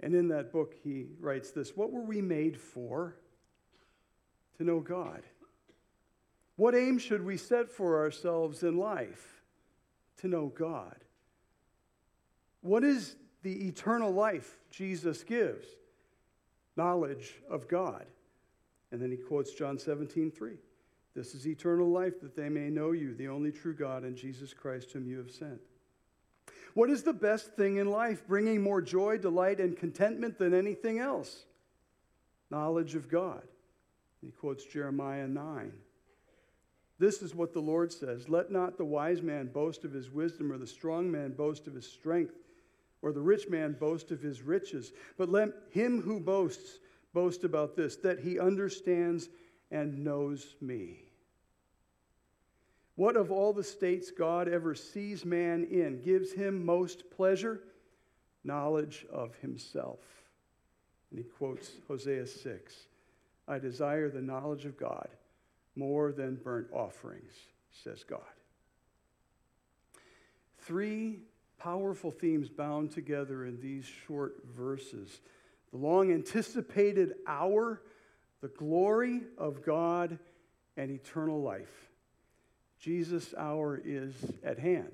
And 0.00 0.16
in 0.16 0.26
that 0.28 0.52
book, 0.52 0.74
he 0.82 1.06
writes 1.20 1.52
this 1.52 1.76
What 1.76 1.92
were 1.92 2.02
we 2.02 2.20
made 2.20 2.60
for? 2.60 3.14
To 4.56 4.64
know 4.64 4.80
God. 4.80 5.22
What 6.58 6.74
aim 6.74 6.98
should 6.98 7.24
we 7.24 7.36
set 7.36 7.70
for 7.70 8.00
ourselves 8.00 8.64
in 8.64 8.78
life? 8.78 9.44
To 10.18 10.26
know 10.26 10.48
God. 10.48 10.96
What 12.62 12.82
is 12.82 13.14
the 13.44 13.68
eternal 13.68 14.10
life 14.10 14.58
Jesus 14.68 15.22
gives? 15.22 15.68
Knowledge 16.76 17.36
of 17.48 17.68
God. 17.68 18.06
And 18.90 19.00
then 19.00 19.12
he 19.12 19.16
quotes 19.16 19.52
John 19.52 19.78
17, 19.78 20.32
3. 20.32 20.54
This 21.14 21.32
is 21.32 21.46
eternal 21.46 21.88
life, 21.92 22.20
that 22.22 22.34
they 22.34 22.48
may 22.48 22.70
know 22.70 22.90
you, 22.90 23.14
the 23.14 23.28
only 23.28 23.52
true 23.52 23.74
God, 23.74 24.02
and 24.02 24.16
Jesus 24.16 24.52
Christ, 24.52 24.90
whom 24.90 25.06
you 25.06 25.18
have 25.18 25.30
sent. 25.30 25.60
What 26.74 26.90
is 26.90 27.04
the 27.04 27.12
best 27.12 27.52
thing 27.52 27.76
in 27.76 27.88
life, 27.88 28.26
bringing 28.26 28.60
more 28.62 28.82
joy, 28.82 29.18
delight, 29.18 29.60
and 29.60 29.76
contentment 29.76 30.38
than 30.38 30.54
anything 30.54 30.98
else? 30.98 31.44
Knowledge 32.50 32.96
of 32.96 33.08
God. 33.08 33.44
He 34.20 34.32
quotes 34.32 34.64
Jeremiah 34.64 35.28
9. 35.28 35.72
This 36.98 37.22
is 37.22 37.34
what 37.34 37.52
the 37.52 37.60
Lord 37.60 37.92
says 37.92 38.28
Let 38.28 38.50
not 38.50 38.76
the 38.76 38.84
wise 38.84 39.22
man 39.22 39.46
boast 39.46 39.84
of 39.84 39.92
his 39.92 40.10
wisdom, 40.10 40.52
or 40.52 40.58
the 40.58 40.66
strong 40.66 41.10
man 41.10 41.32
boast 41.32 41.66
of 41.66 41.74
his 41.74 41.86
strength, 41.86 42.34
or 43.02 43.12
the 43.12 43.20
rich 43.20 43.48
man 43.48 43.76
boast 43.78 44.10
of 44.10 44.20
his 44.20 44.42
riches, 44.42 44.92
but 45.16 45.28
let 45.28 45.50
him 45.70 46.02
who 46.02 46.18
boasts 46.18 46.78
boast 47.14 47.44
about 47.44 47.76
this, 47.76 47.96
that 47.96 48.20
he 48.20 48.38
understands 48.38 49.28
and 49.70 50.04
knows 50.04 50.56
me. 50.60 51.04
What 52.96 53.16
of 53.16 53.30
all 53.30 53.52
the 53.52 53.62
states 53.62 54.10
God 54.10 54.48
ever 54.48 54.74
sees 54.74 55.24
man 55.24 55.64
in 55.70 56.00
gives 56.02 56.32
him 56.32 56.66
most 56.66 57.08
pleasure? 57.12 57.60
Knowledge 58.42 59.06
of 59.12 59.36
himself. 59.36 60.00
And 61.10 61.20
he 61.20 61.24
quotes 61.24 61.70
Hosea 61.86 62.26
6 62.26 62.74
I 63.46 63.60
desire 63.60 64.10
the 64.10 64.20
knowledge 64.20 64.64
of 64.64 64.76
God 64.76 65.08
more 65.78 66.12
than 66.12 66.34
burnt 66.34 66.66
offerings, 66.72 67.32
says 67.84 68.02
God. 68.02 68.20
Three 70.58 71.20
powerful 71.58 72.10
themes 72.10 72.48
bound 72.48 72.90
together 72.90 73.46
in 73.46 73.60
these 73.60 73.86
short 74.06 74.42
verses 74.56 75.20
the 75.70 75.76
long 75.76 76.12
anticipated 76.12 77.16
hour, 77.26 77.82
the 78.40 78.48
glory 78.48 79.20
of 79.36 79.62
God, 79.62 80.18
and 80.78 80.90
eternal 80.90 81.42
life. 81.42 81.90
Jesus' 82.80 83.34
hour 83.36 83.80
is 83.84 84.14
at 84.42 84.58
hand 84.58 84.92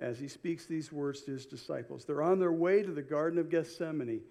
as 0.00 0.18
he 0.18 0.26
speaks 0.26 0.66
these 0.66 0.90
words 0.90 1.22
to 1.22 1.30
his 1.30 1.46
disciples. 1.46 2.04
They're 2.04 2.22
on 2.22 2.40
their 2.40 2.52
way 2.52 2.82
to 2.82 2.90
the 2.90 3.02
Garden 3.02 3.38
of 3.38 3.50
Gethsemane 3.50 4.22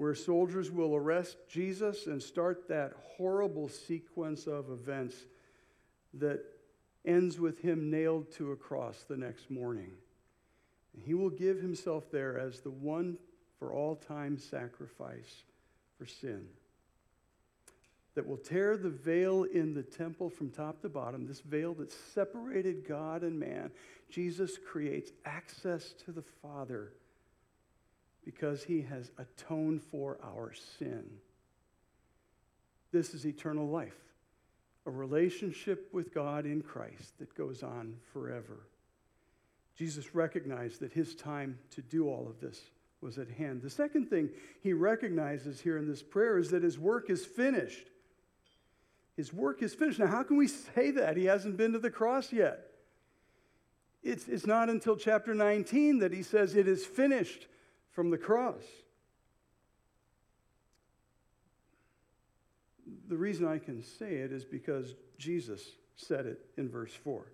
where 0.00 0.14
soldiers 0.14 0.70
will 0.70 0.96
arrest 0.96 1.36
Jesus 1.46 2.06
and 2.06 2.22
start 2.22 2.66
that 2.68 2.94
horrible 3.18 3.68
sequence 3.68 4.46
of 4.46 4.70
events 4.70 5.14
that 6.14 6.42
ends 7.04 7.38
with 7.38 7.60
him 7.60 7.90
nailed 7.90 8.32
to 8.32 8.50
a 8.52 8.56
cross 8.56 9.04
the 9.06 9.16
next 9.18 9.50
morning. 9.50 9.90
And 10.94 11.02
he 11.02 11.12
will 11.12 11.28
give 11.28 11.60
himself 11.60 12.10
there 12.10 12.38
as 12.38 12.60
the 12.60 12.70
one 12.70 13.18
for 13.58 13.74
all 13.74 13.94
time 13.94 14.38
sacrifice 14.38 15.42
for 15.98 16.06
sin 16.06 16.46
that 18.14 18.26
will 18.26 18.38
tear 18.38 18.78
the 18.78 18.88
veil 18.88 19.44
in 19.44 19.74
the 19.74 19.82
temple 19.82 20.30
from 20.30 20.48
top 20.48 20.80
to 20.80 20.88
bottom, 20.88 21.26
this 21.26 21.42
veil 21.42 21.74
that 21.74 21.92
separated 21.92 22.88
God 22.88 23.22
and 23.22 23.38
man. 23.38 23.70
Jesus 24.08 24.56
creates 24.66 25.12
access 25.26 25.92
to 26.06 26.10
the 26.10 26.24
Father 26.40 26.94
because 28.24 28.64
he 28.64 28.82
has 28.82 29.10
atoned 29.18 29.82
for 29.82 30.18
our 30.22 30.52
sin. 30.78 31.04
This 32.92 33.14
is 33.14 33.26
eternal 33.26 33.68
life, 33.68 33.96
a 34.86 34.90
relationship 34.90 35.88
with 35.92 36.12
God 36.12 36.44
in 36.44 36.62
Christ 36.62 37.18
that 37.18 37.34
goes 37.34 37.62
on 37.62 37.96
forever. 38.12 38.66
Jesus 39.76 40.14
recognized 40.14 40.80
that 40.80 40.92
his 40.92 41.14
time 41.14 41.58
to 41.70 41.82
do 41.82 42.08
all 42.08 42.26
of 42.28 42.40
this 42.40 42.60
was 43.00 43.18
at 43.18 43.30
hand. 43.30 43.62
The 43.62 43.70
second 43.70 44.10
thing 44.10 44.30
he 44.62 44.72
recognizes 44.72 45.60
here 45.60 45.78
in 45.78 45.88
this 45.88 46.02
prayer 46.02 46.38
is 46.38 46.50
that 46.50 46.62
his 46.62 46.78
work 46.78 47.08
is 47.08 47.24
finished. 47.24 47.88
His 49.16 49.32
work 49.32 49.62
is 49.62 49.74
finished. 49.74 49.98
Now, 49.98 50.08
how 50.08 50.22
can 50.22 50.36
we 50.36 50.48
say 50.48 50.90
that? 50.92 51.16
He 51.16 51.24
hasn't 51.24 51.56
been 51.56 51.72
to 51.72 51.78
the 51.78 51.90
cross 51.90 52.32
yet. 52.32 52.66
It's, 54.02 54.28
it's 54.28 54.46
not 54.46 54.68
until 54.68 54.96
chapter 54.96 55.34
19 55.34 55.98
that 55.98 56.12
he 56.12 56.22
says, 56.22 56.54
It 56.54 56.66
is 56.66 56.84
finished 56.84 57.46
from 57.92 58.10
the 58.10 58.18
cross. 58.18 58.62
The 63.08 63.16
reason 63.16 63.46
I 63.46 63.58
can 63.58 63.82
say 63.82 64.14
it 64.16 64.32
is 64.32 64.44
because 64.44 64.94
Jesus 65.18 65.62
said 65.96 66.26
it 66.26 66.40
in 66.56 66.68
verse 66.68 66.92
4. 66.92 67.26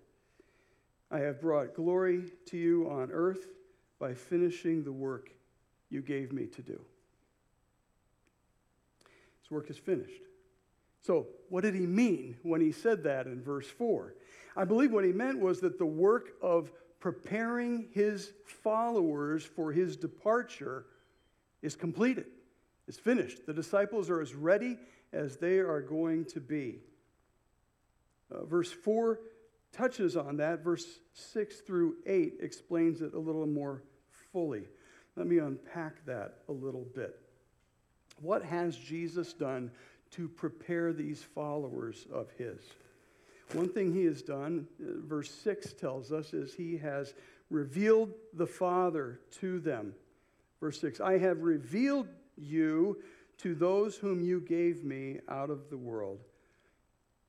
I 1.09 1.19
have 1.19 1.39
brought 1.39 1.75
glory 1.75 2.23
to 2.47 2.57
you 2.57 2.89
on 2.89 3.11
earth 3.11 3.47
by 3.99 4.13
finishing 4.13 4.83
the 4.83 4.91
work 4.91 5.29
you 5.89 6.01
gave 6.01 6.33
me 6.33 6.47
to 6.47 6.61
do. 6.61 6.79
His 9.41 9.51
work 9.51 9.69
is 9.69 9.77
finished. 9.77 10.21
So, 11.01 11.27
what 11.49 11.63
did 11.63 11.75
he 11.75 11.85
mean 11.85 12.35
when 12.43 12.59
he 12.59 12.71
said 12.71 13.03
that 13.03 13.27
in 13.27 13.41
verse 13.41 13.67
4? 13.67 14.13
I 14.57 14.65
believe 14.65 14.91
what 14.91 15.05
he 15.05 15.13
meant 15.13 15.39
was 15.39 15.61
that 15.61 15.77
the 15.77 15.85
work 15.85 16.31
of 16.41 16.71
preparing 16.99 17.87
his 17.93 18.31
followers 18.45 19.43
for 19.43 19.71
his 19.71 19.95
departure 19.95 20.85
is 21.61 21.75
completed, 21.75 22.25
is 22.87 22.97
finished. 22.97 23.45
The 23.45 23.53
disciples 23.53 24.09
are 24.09 24.21
as 24.21 24.33
ready 24.33 24.77
as 25.13 25.37
they 25.37 25.59
are 25.59 25.81
going 25.81 26.25
to 26.25 26.39
be. 26.39 26.79
Uh, 28.31 28.45
verse 28.45 28.71
4 28.71 29.19
touches 29.71 30.17
on 30.17 30.37
that. 30.37 30.63
Verse 30.63 30.85
6 31.13 31.57
through 31.61 31.95
8 32.05 32.35
explains 32.41 33.01
it 33.01 33.13
a 33.13 33.19
little 33.19 33.45
more 33.45 33.83
fully. 34.31 34.63
Let 35.15 35.27
me 35.27 35.39
unpack 35.39 36.05
that 36.05 36.39
a 36.49 36.51
little 36.51 36.85
bit. 36.95 37.19
What 38.21 38.43
has 38.43 38.75
Jesus 38.75 39.33
done 39.33 39.71
to 40.11 40.27
prepare 40.27 40.93
these 40.93 41.21
followers 41.21 42.05
of 42.11 42.29
his? 42.37 42.59
One 43.53 43.69
thing 43.69 43.93
he 43.93 44.05
has 44.05 44.21
done, 44.21 44.67
uh, 44.81 45.07
verse 45.07 45.31
6 45.31 45.73
tells 45.73 46.11
us, 46.11 46.33
is 46.33 46.53
he 46.53 46.77
has 46.77 47.13
revealed 47.49 48.13
the 48.33 48.47
Father 48.47 49.21
to 49.39 49.59
them. 49.59 49.93
Verse 50.59 50.79
6 50.81 50.99
I 50.99 51.17
have 51.17 51.41
revealed 51.41 52.07
you 52.35 53.01
to 53.39 53.55
those 53.55 53.95
whom 53.95 54.23
you 54.23 54.41
gave 54.41 54.83
me 54.83 55.19
out 55.29 55.49
of 55.49 55.69
the 55.69 55.77
world. 55.77 56.19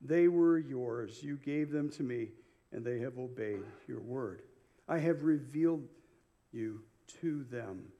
They 0.01 0.27
were 0.27 0.57
yours. 0.57 1.23
You 1.23 1.37
gave 1.37 1.71
them 1.71 1.89
to 1.91 2.03
me, 2.03 2.29
and 2.71 2.83
they 2.83 2.99
have 2.99 3.17
obeyed 3.17 3.63
your 3.87 3.99
word. 3.99 4.41
I 4.87 4.97
have 4.99 5.23
revealed 5.23 5.87
you 6.51 6.81
to 7.21 7.43
them. 7.51 7.91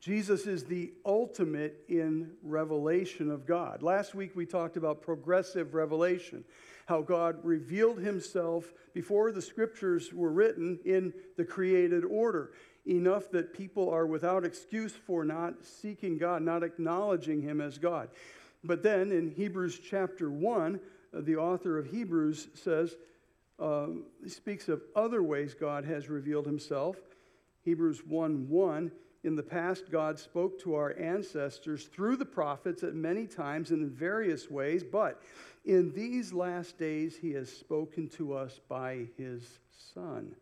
Jesus 0.00 0.46
is 0.46 0.64
the 0.64 0.92
ultimate 1.04 1.84
in 1.88 2.30
revelation 2.42 3.30
of 3.30 3.46
God. 3.46 3.82
Last 3.82 4.14
week 4.14 4.32
we 4.34 4.46
talked 4.46 4.76
about 4.76 5.02
progressive 5.02 5.74
revelation, 5.74 6.44
how 6.86 7.02
God 7.02 7.38
revealed 7.44 7.98
himself 7.98 8.72
before 8.94 9.30
the 9.30 9.42
scriptures 9.42 10.12
were 10.12 10.32
written 10.32 10.78
in 10.84 11.12
the 11.36 11.44
created 11.44 12.04
order, 12.04 12.52
enough 12.86 13.30
that 13.32 13.52
people 13.52 13.90
are 13.90 14.06
without 14.06 14.44
excuse 14.44 14.92
for 14.92 15.24
not 15.24 15.64
seeking 15.64 16.16
God, 16.16 16.42
not 16.42 16.62
acknowledging 16.62 17.42
him 17.42 17.60
as 17.60 17.78
God. 17.78 18.08
But 18.64 18.82
then 18.82 19.12
in 19.12 19.30
Hebrews 19.30 19.80
chapter 19.80 20.30
1, 20.30 20.80
uh, 21.14 21.20
the 21.20 21.36
author 21.36 21.78
of 21.78 21.86
Hebrews 21.86 22.48
says, 22.54 22.96
uh, 23.58 23.86
speaks 24.26 24.68
of 24.68 24.82
other 24.94 25.22
ways 25.22 25.54
God 25.54 25.84
has 25.84 26.08
revealed 26.08 26.46
himself. 26.46 26.96
Hebrews 27.64 28.02
1 28.06 28.48
1 28.48 28.92
in 29.24 29.34
the 29.34 29.42
past, 29.42 29.90
God 29.90 30.18
spoke 30.18 30.60
to 30.62 30.74
our 30.74 30.96
ancestors 30.98 31.86
through 31.86 32.16
the 32.16 32.24
prophets 32.24 32.82
at 32.82 32.94
many 32.94 33.26
times 33.26 33.70
and 33.70 33.82
in 33.82 33.90
various 33.90 34.50
ways, 34.50 34.84
but 34.84 35.20
in 35.64 35.92
these 35.92 36.32
last 36.32 36.78
days, 36.78 37.16
He 37.16 37.32
has 37.32 37.50
spoken 37.50 38.08
to 38.10 38.34
us 38.34 38.60
by 38.68 39.06
His 39.16 39.58
Son, 39.94 40.36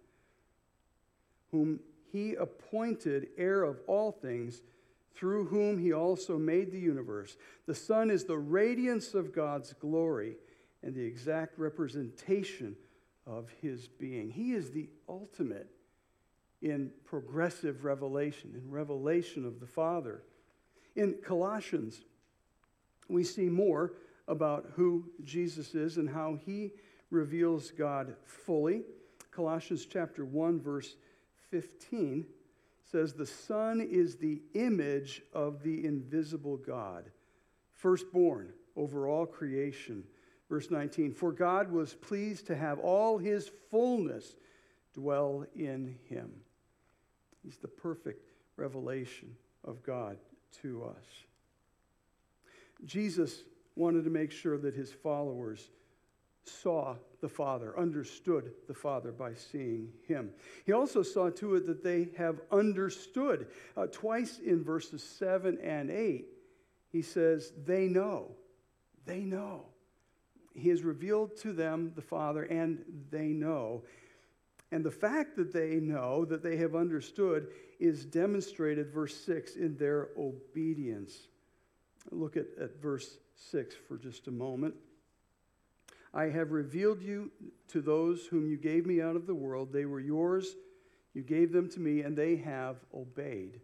whom 1.51 1.81
He 2.13 2.35
appointed 2.35 3.29
heir 3.39 3.63
of 3.63 3.81
all 3.87 4.13
things, 4.13 4.61
through 5.15 5.47
whom 5.47 5.79
He 5.79 5.93
also 5.93 6.37
made 6.37 6.71
the 6.71 6.79
universe. 6.79 7.37
The 7.67 7.75
Son 7.75 8.11
is 8.11 8.25
the 8.25 8.39
radiance 8.39 9.15
of 9.15 9.35
God's 9.35 9.73
glory 9.73 10.37
and 10.83 10.95
the 10.95 11.05
exact 11.05 11.59
representation 11.59 12.77
of 13.27 13.49
His 13.63 13.89
being. 13.89 14.31
He 14.31 14.53
is 14.53 14.73
the 14.73 14.91
ultimate 15.09 15.71
in 16.65 16.91
progressive 17.05 17.85
revelation, 17.85 18.55
in 18.55 18.71
revelation 18.71 19.45
of 19.45 19.61
the 19.61 19.67
Father. 19.67 20.23
In 20.97 21.17
Colossians, 21.23 22.01
we 23.07 23.23
see 23.23 23.51
more 23.51 23.93
about 24.27 24.73
who 24.75 25.05
Jesus 25.23 25.75
is 25.75 25.99
and 25.99 26.09
how 26.09 26.39
he 26.47 26.73
reveals 27.11 27.71
God 27.71 28.17
fully. 28.25 28.83
Colossians 29.31 29.85
chapter 29.85 30.25
1 30.25 30.59
verse 30.59 30.97
15 31.51 32.25
says 32.91 33.13
the 33.13 33.27
son 33.27 33.83
is 33.83 34.17
the 34.17 34.41
image 34.55 35.21
of 35.35 35.63
the 35.63 35.85
invisible 35.85 36.57
God, 36.57 37.05
firstborn 37.73 38.55
over 38.75 39.07
all 39.07 39.27
creation. 39.27 40.03
Verse 40.49 40.71
19, 40.71 41.13
for 41.13 41.31
God 41.31 41.71
was 41.71 41.93
pleased 41.93 42.47
to 42.47 42.57
have 42.57 42.79
all 42.79 43.19
his 43.19 43.51
fullness 43.71 44.35
dwell 44.95 45.45
in 45.55 45.99
him. 46.09 46.31
He's 47.45 47.59
the 47.59 47.69
perfect 47.69 48.25
revelation 48.57 49.37
of 49.65 49.83
God 49.83 50.17
to 50.63 50.85
us. 50.85 51.05
Jesus 52.85 53.43
wanted 53.77 54.05
to 54.05 54.11
make 54.11 54.31
sure 54.31 54.59
that 54.59 54.75
his 54.75 54.93
followers 54.93 55.69
saw 56.45 56.97
the 57.21 57.29
Father, 57.29 57.79
understood 57.79 58.53
the 58.69 58.75
Father 58.75 59.11
by 59.11 59.35
seeing 59.35 59.89
him. 60.07 60.31
He 60.67 60.73
also 60.73 61.03
saw 61.03 61.31
to 61.31 61.57
it 61.57 61.67
that 61.67 61.83
they 61.83 62.09
have 62.19 62.41
understood. 62.53 63.47
Uh, 63.77 63.87
twice 63.91 64.41
in 64.45 64.63
verses 64.63 65.03
7 65.03 65.59
and 65.63 65.91
8, 65.91 66.27
he 66.93 67.03
says, 67.03 67.53
They 67.65 67.89
know. 67.89 68.33
They 69.07 69.21
know. 69.21 69.67
He 70.55 70.69
has 70.69 70.83
revealed 70.83 71.37
to 71.39 71.53
them 71.53 71.93
the 71.97 72.03
Father, 72.03 72.45
and 72.45 72.85
they 73.11 73.29
know. 73.29 73.83
And 74.75 74.85
the 74.85 74.91
fact 74.91 75.37
that 75.37 75.53
they 75.53 75.77
know, 75.77 76.25
that 76.25 76.43
they 76.43 76.57
have 76.57 76.75
understood, 76.75 77.47
is 77.79 78.05
demonstrated, 78.05 78.93
verse 78.93 79.17
6, 79.19 79.55
in 79.55 79.77
their 79.77 80.09
obedience. 80.19 81.29
Look 82.11 82.37
at, 82.37 82.47
at 82.61 82.83
verse 82.83 83.19
6 83.37 83.77
for 83.87 83.97
just 83.97 84.27
a 84.27 84.33
moment. 84.33 84.75
I 86.13 86.25
have 86.25 86.51
revealed 86.51 87.03
you 87.03 87.31
to 87.69 87.81
those 87.83 88.27
whom 88.27 88.49
you 88.49 88.57
gave 88.57 88.85
me 88.85 89.01
out 89.01 89.15
of 89.15 89.29
the 89.29 89.35
world. 89.35 89.73
They 89.73 89.85
were 89.85 90.01
yours. 90.01 90.57
You 91.13 91.23
gave 91.23 91.53
them 91.53 91.69
to 91.71 91.79
me, 91.79 92.01
and 92.01 92.19
they 92.19 92.35
have 92.35 92.79
obeyed 92.93 93.61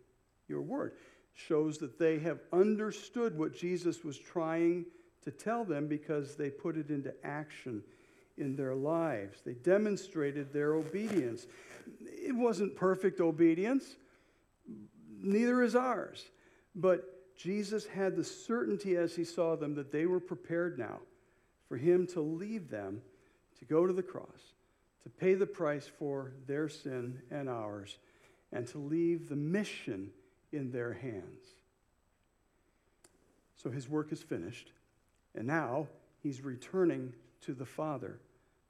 your 0.46 0.62
word. 0.62 0.92
Shows 1.34 1.78
that 1.78 1.98
they 1.98 2.20
have 2.20 2.38
understood 2.52 3.37
what 3.37 3.52
Jesus 3.52 4.04
was 4.04 4.16
trying 4.16 4.87
to 5.24 5.32
tell 5.32 5.64
them 5.64 5.88
because 5.88 6.37
they 6.37 6.50
put 6.50 6.76
it 6.76 6.88
into 6.88 7.12
action 7.24 7.82
in 8.40 8.57
their 8.57 8.74
lives. 8.74 9.40
They 9.44 9.55
demonstrated 9.55 10.53
their 10.53 10.74
obedience. 10.74 11.46
It 12.00 12.35
wasn't 12.35 12.76
perfect 12.76 13.20
obedience, 13.20 13.96
neither 15.22 15.62
is 15.62 15.76
ours. 15.76 16.24
But 16.74 17.37
Jesus 17.37 17.87
had 17.87 18.16
the 18.16 18.24
certainty 18.24 18.96
as 18.96 19.14
he 19.14 19.24
saw 19.24 19.57
them 19.57 19.74
that 19.74 19.92
they 19.92 20.07
were 20.07 20.20
prepared 20.20 20.79
now 20.79 21.00
for 21.68 21.76
him 21.76 22.07
to 22.09 22.20
leave 22.20 22.68
them 22.70 23.03
to 23.59 23.64
go 23.64 23.87
to 23.87 23.92
the 23.92 24.03
cross, 24.03 24.55
to 25.03 25.09
pay 25.09 25.35
the 25.35 25.46
price 25.46 25.87
for 25.98 26.33
their 26.46 26.68
sin 26.68 27.20
and 27.31 27.48
ours, 27.48 27.98
and 28.53 28.66
to 28.68 28.79
leave 28.79 29.29
the 29.29 29.37
mission 29.37 30.11
in 30.53 30.70
their 30.70 30.92
hands. 30.92 31.46
So 33.57 33.70
his 33.70 33.88
work 33.88 34.12
is 34.12 34.22
finished, 34.22 34.72
and 35.35 35.46
now 35.46 35.87
he's 36.22 36.42
returning 36.42 37.12
to 37.42 37.55
the 37.55 37.66
Father. 37.66 38.18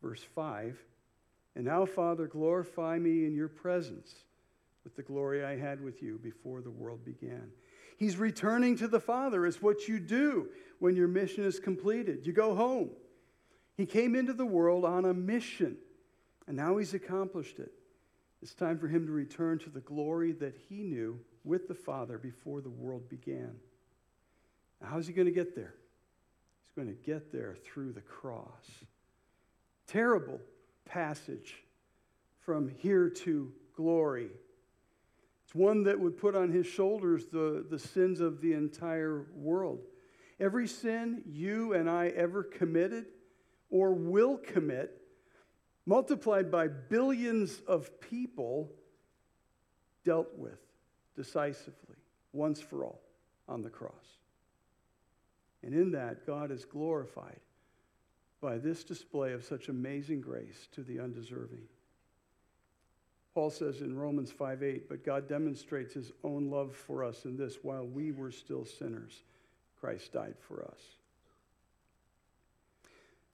Verse 0.03 0.23
5 0.35 0.79
And 1.57 1.65
now, 1.65 1.85
Father, 1.85 2.27
glorify 2.27 2.99
me 2.99 3.25
in 3.25 3.35
your 3.35 3.49
presence 3.49 4.15
with 4.85 4.97
the 4.97 5.03
glory 5.03 5.45
I 5.45 5.57
had 5.57 5.81
with 5.81 6.03
you 6.03 6.19
before 6.23 6.61
the 6.63 6.71
world 6.71 7.05
began. 7.05 7.51
He's 7.97 8.17
returning 8.17 8.77
to 8.79 8.89
the 8.89 9.01
Father. 9.01 9.47
It's 9.47 9.61
what 9.61 9.87
you 9.87 10.01
do 10.01 10.49
when 10.79 10.97
your 10.97 11.09
mission 11.09 11.45
is 11.45 11.61
completed. 11.61 12.27
You 12.27 12.33
go 12.33 12.55
home. 12.55 12.91
He 13.77 13.85
came 13.85 14.15
into 14.15 14.33
the 14.33 14.47
world 14.47 14.85
on 14.85 15.05
a 15.05 15.15
mission, 15.15 15.77
and 16.47 16.57
now 16.57 16.79
he's 16.79 16.95
accomplished 16.95 17.59
it. 17.59 17.73
It's 18.43 18.55
time 18.55 18.79
for 18.79 18.89
him 18.89 19.07
to 19.07 19.13
return 19.13 19.59
to 19.61 19.71
the 19.71 19.81
glory 19.81 20.33
that 20.33 20.57
he 20.69 20.83
knew 20.83 21.21
with 21.45 21.69
the 21.69 21.75
Father 21.75 22.17
before 22.17 22.63
the 22.63 22.71
world 22.71 23.09
began. 23.09 23.55
Now, 24.81 24.89
how's 24.89 25.07
he 25.07 25.13
going 25.13 25.27
to 25.27 25.33
get 25.33 25.55
there? 25.55 25.75
He's 26.65 26.85
going 26.85 26.95
to 26.95 27.03
get 27.03 27.33
there 27.33 27.57
through 27.63 27.93
the 27.93 28.01
cross 28.01 28.65
terrible 29.91 30.41
passage 30.85 31.57
from 32.41 32.69
here 32.79 33.09
to 33.09 33.53
glory. 33.75 34.31
It's 35.45 35.55
one 35.55 35.85
that 35.85 35.99
would 35.99 36.17
put 36.17 36.37
on 36.37 36.51
his 36.51 36.67
shoulders 36.67 37.27
the, 37.27 37.67
the 37.69 37.79
sins 37.79 38.21
of 38.21 38.41
the 38.41 38.53
entire 38.53 39.27
world. 39.35 39.81
Every 40.39 40.69
sin 40.69 41.23
you 41.27 41.75
and 41.75 41.91
I 41.91 42.09
ever 42.09 42.43
committed 42.43 43.07
or 43.69 43.93
will 43.93 44.39
commit, 44.39 45.01
multiplied 45.87 46.51
by 46.51 46.69
billions 46.69 47.61
of 47.67 48.01
people, 48.01 48.71
dealt 50.05 50.29
with 50.37 50.59
decisively, 51.17 51.97
once 52.33 52.61
for 52.61 52.85
all, 52.85 53.01
on 53.49 53.63
the 53.63 53.71
cross. 53.71 53.93
And 55.63 55.75
in 55.75 55.93
that, 55.93 56.27
God 56.27 56.51
is 56.51 56.65
glorified 56.65 57.41
by 58.41 58.59
this 58.59 58.85
display 58.85 59.33
of 59.33 59.45
such 59.45 59.69
amazing 59.69 60.21
grace 60.21 60.69
to 60.73 60.83
the 60.83 60.99
undeserving. 60.99 61.63
Paul 63.35 63.51
says 63.51 63.81
in 63.81 63.97
Romans 63.97 64.31
5 64.33 64.63
8, 64.63 64.89
but 64.89 65.05
God 65.05 65.29
demonstrates 65.29 65.95
his 65.95 66.13
own 66.25 66.51
love 66.51 66.75
for 66.75 67.05
us 67.05 67.25
in 67.25 67.37
this 67.37 67.59
while 67.63 67.87
we 67.87 68.13
were 68.13 68.33
still 68.33 68.65
sinners, 68.65 69.23
Christ 69.81 70.13
died 70.13 70.35
for 70.41 70.65
us. 70.65 70.81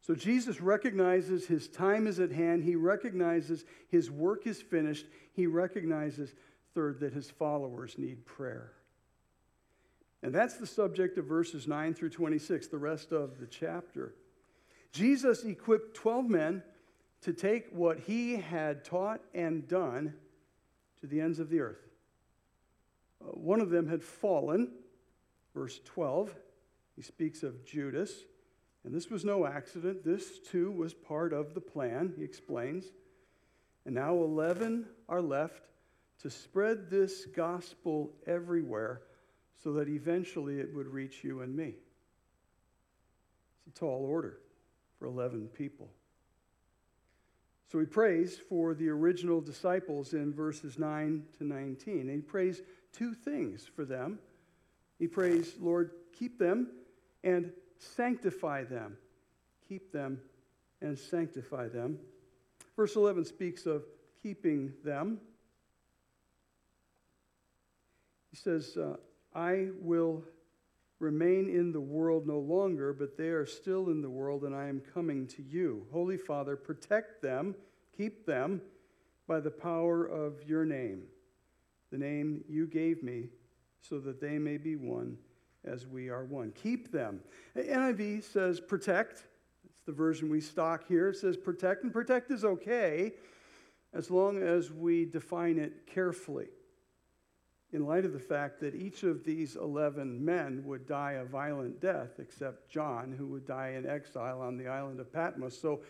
So 0.07 0.15
Jesus 0.15 0.61
recognizes 0.61 1.47
his 1.47 1.67
time 1.67 2.07
is 2.07 2.21
at 2.21 2.31
hand. 2.31 2.63
He 2.63 2.77
recognizes 2.77 3.65
his 3.89 4.11
work 4.11 4.47
is 4.47 4.63
finished. 4.63 5.07
He 5.33 5.49
recognizes, 5.49 6.33
third, 6.75 7.01
that 7.01 7.13
his 7.13 7.29
followers 7.29 7.97
need 7.99 8.25
prayer. 8.25 8.71
And 10.23 10.33
that's 10.33 10.55
the 10.55 10.67
subject 10.67 11.19
of 11.19 11.25
verses 11.25 11.67
9 11.67 11.95
through 11.95 12.11
26, 12.11 12.69
the 12.69 12.79
rest 12.79 13.11
of 13.11 13.41
the 13.41 13.47
chapter. 13.47 14.15
Jesus 14.97 15.45
equipped 15.45 15.95
12 15.95 16.31
men 16.31 16.63
to 17.21 17.35
take 17.35 17.67
what 17.71 18.01
he 18.01 18.37
had 18.37 18.83
taught 18.83 19.21
and 19.35 19.69
done 19.69 20.15
to 21.01 21.07
the 21.07 21.21
ends 21.21 21.39
of 21.39 21.51
the 21.51 21.61
earth. 21.61 21.87
Uh, 23.21 23.33
one 23.33 23.61
of 23.61 23.69
them 23.69 23.89
had 23.89 24.03
fallen, 24.03 24.73
verse 25.55 25.81
12. 25.85 26.35
He 26.97 27.03
speaks 27.03 27.43
of 27.43 27.63
Judas. 27.67 28.11
And 28.85 28.95
this 28.95 29.11
was 29.11 29.23
no 29.23 29.45
accident. 29.45 30.03
This, 30.03 30.39
too, 30.39 30.71
was 30.71 30.95
part 30.95 31.35
of 31.35 31.53
the 31.53 31.61
plan, 31.61 32.15
he 32.17 32.25
explains. 32.25 32.87
And 33.85 33.95
now 33.95 34.15
11 34.15 34.87
are 35.11 35.21
left 35.21 35.69
to 36.23 36.31
spread 36.31 36.89
this 36.89 37.27
gospel 37.27 38.15
everywhere 38.27 39.03
so 39.63 39.75
that 39.75 39.89
eventually 39.89 40.59
it 40.59 40.75
would 40.75 40.87
reach 40.87 41.23
you 41.23 41.43
and 41.43 41.55
me. 41.55 41.75
It's 43.59 43.77
a 43.77 43.79
tall 43.79 44.07
order 44.09 44.39
for 44.99 45.07
11 45.07 45.49
people. 45.49 45.89
So 47.71 47.81
he 47.81 47.87
prays 47.87 48.39
for 48.49 48.75
the 48.75 48.89
original 48.89 49.41
disciples 49.41 50.13
in 50.13 50.33
verses 50.33 50.79
9 50.79 51.25
to 51.39 51.45
19. 51.45 52.01
And 52.01 52.11
he 52.11 52.21
prays 52.21 52.63
two 52.93 53.13
things 53.13 53.67
for 53.75 53.85
them. 53.85 54.19
He 54.99 55.09
prays, 55.09 55.55
Lord, 55.61 55.91
keep 56.17 56.39
them 56.39 56.69
and 57.25 57.53
sanctify 57.79 58.65
them. 58.65 58.97
Keep 59.69 59.93
them 59.93 60.21
and 60.81 60.99
sanctify 60.99 61.69
them. 61.69 61.99
Verse 62.77 62.95
11 62.95 63.25
speaks 63.25 63.67
of 63.67 63.85
keeping 64.23 64.73
them. 64.85 65.19
He 68.31 68.37
says, 68.37 68.77
uh, 68.77 68.97
I 69.35 69.69
will 69.81 70.25
remain 70.99 71.49
in 71.49 71.73
the 71.73 71.81
world 71.81 72.27
no 72.27 72.39
longer, 72.39 72.93
but 72.93 73.17
they 73.17 73.29
are 73.29 73.47
still 73.47 73.91
in 73.91 74.01
the 74.01 74.11
world, 74.11 74.45
and 74.45 74.55
I 74.55 74.69
am 74.69 74.81
coming 74.95 75.27
to 75.29 75.43
you. 75.43 75.87
Holy 75.93 76.17
Father, 76.17 76.57
protect 76.57 77.21
them, 77.21 77.55
keep 77.97 78.25
them 78.25 78.63
by 79.27 79.41
the 79.41 79.51
power 79.51 80.07
of 80.07 80.43
your 80.45 80.65
name, 80.65 81.03
the 81.91 81.99
name 81.99 82.45
you 82.49 82.67
gave 82.67 83.03
me, 83.03 83.29
so 83.81 83.99
that 84.01 84.21
they 84.21 84.39
may 84.39 84.57
be 84.57 84.77
one 84.77 85.19
as 85.65 85.87
we 85.87 86.09
are 86.09 86.25
one. 86.25 86.53
Keep 86.53 86.93
them. 86.93 87.21
NIV 87.57 88.23
says 88.23 88.61
protect. 88.61 89.25
It's 89.65 89.85
the 89.85 89.93
version 89.93 90.31
we 90.31 90.41
stock 90.41 90.87
here. 90.87 91.09
It 91.09 91.17
says 91.17 91.37
protect, 91.37 91.83
and 91.83 91.93
protect 91.93 92.31
is 92.31 92.45
okay 92.45 93.13
as 93.93 94.11
long 94.11 94.43
as 94.43 94.73
we 94.73 95.05
define 95.05 95.59
it 95.59 95.87
carefully 95.87 96.47
in 97.73 97.85
light 97.85 98.05
of 98.05 98.13
the 98.13 98.19
fact 98.19 98.61
that 98.61 98.75
each 98.75 99.03
of 99.03 99.25
these 99.25 99.57
11 99.57 100.25
men 100.25 100.63
would 100.65 100.87
die 100.87 101.13
a 101.13 101.25
violent 101.25 101.81
death, 101.81 102.19
except 102.19 102.71
John, 102.71 103.15
who 103.17 103.27
would 103.27 103.47
die 103.47 103.71
in 103.71 103.87
exile 103.87 104.41
on 104.41 104.57
the 104.57 104.69
island 104.69 105.01
of 105.01 105.13
Patmos. 105.13 105.59
So 105.61 105.81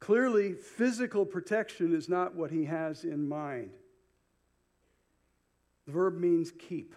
clearly, 0.00 0.54
physical 0.54 1.26
protection 1.26 1.94
is 1.94 2.08
not 2.08 2.34
what 2.34 2.50
he 2.50 2.64
has 2.64 3.04
in 3.04 3.28
mind. 3.28 3.70
The 5.86 5.92
verb 5.92 6.18
means 6.18 6.50
keep, 6.50 6.94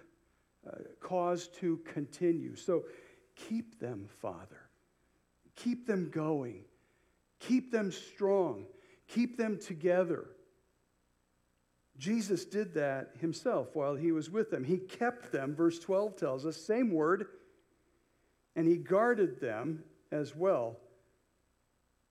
uh, 0.66 0.78
cause 1.02 1.50
to 1.60 1.78
continue. 1.86 2.56
So 2.56 2.86
keep 3.36 3.80
them, 3.80 4.08
Father. 4.22 4.70
Keep 5.58 5.86
them 5.86 6.10
going. 6.10 6.64
Keep 7.40 7.72
them 7.72 7.92
strong. 7.92 8.66
Keep 9.08 9.38
them 9.38 9.60
together. 9.60 10.30
Jesus 11.98 12.46
did 12.46 12.74
that 12.76 13.12
himself 13.20 13.76
while 13.76 13.96
he 13.96 14.12
was 14.12 14.30
with 14.30 14.52
them. 14.52 14.64
He 14.64 14.78
kept 14.78 15.32
them, 15.32 15.56
verse 15.56 15.80
12 15.80 16.16
tells 16.16 16.46
us, 16.46 16.56
same 16.56 16.92
word, 16.92 17.28
and 18.56 18.68
he 18.68 18.78
guarded 18.78 19.40
them 19.40 19.84
as 20.12 20.36
well 20.36 20.78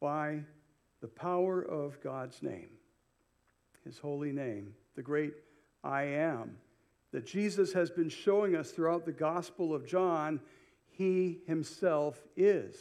by 0.00 0.40
the 1.00 1.08
power 1.08 1.62
of 1.62 2.00
God's 2.00 2.42
name, 2.42 2.68
his 3.84 3.98
holy 3.98 4.32
name, 4.32 4.74
the 4.96 5.02
great 5.02 5.34
I 5.84 6.02
am, 6.02 6.56
that 7.12 7.26
Jesus 7.26 7.72
has 7.72 7.90
been 7.90 8.08
showing 8.08 8.56
us 8.56 8.72
throughout 8.72 9.04
the 9.04 9.12
Gospel 9.12 9.74
of 9.74 9.86
John, 9.86 10.40
he 10.90 11.38
himself 11.46 12.20
is. 12.36 12.74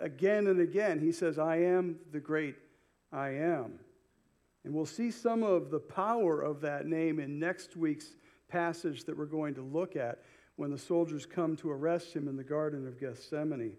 Again 0.00 0.46
and 0.48 0.60
again, 0.60 1.00
he 1.00 1.12
says, 1.12 1.38
I 1.38 1.56
am 1.58 1.98
the 2.10 2.20
great 2.20 2.56
I 3.12 3.30
am. 3.30 3.78
And 4.64 4.72
we'll 4.72 4.86
see 4.86 5.10
some 5.10 5.42
of 5.42 5.70
the 5.70 5.80
power 5.80 6.40
of 6.40 6.60
that 6.60 6.86
name 6.86 7.18
in 7.18 7.38
next 7.38 7.76
week's 7.76 8.14
passage 8.48 9.04
that 9.04 9.16
we're 9.16 9.26
going 9.26 9.54
to 9.54 9.62
look 9.62 9.96
at 9.96 10.22
when 10.56 10.70
the 10.70 10.78
soldiers 10.78 11.26
come 11.26 11.56
to 11.56 11.70
arrest 11.70 12.14
him 12.14 12.28
in 12.28 12.36
the 12.36 12.44
Garden 12.44 12.86
of 12.86 13.00
Gethsemane. 13.00 13.76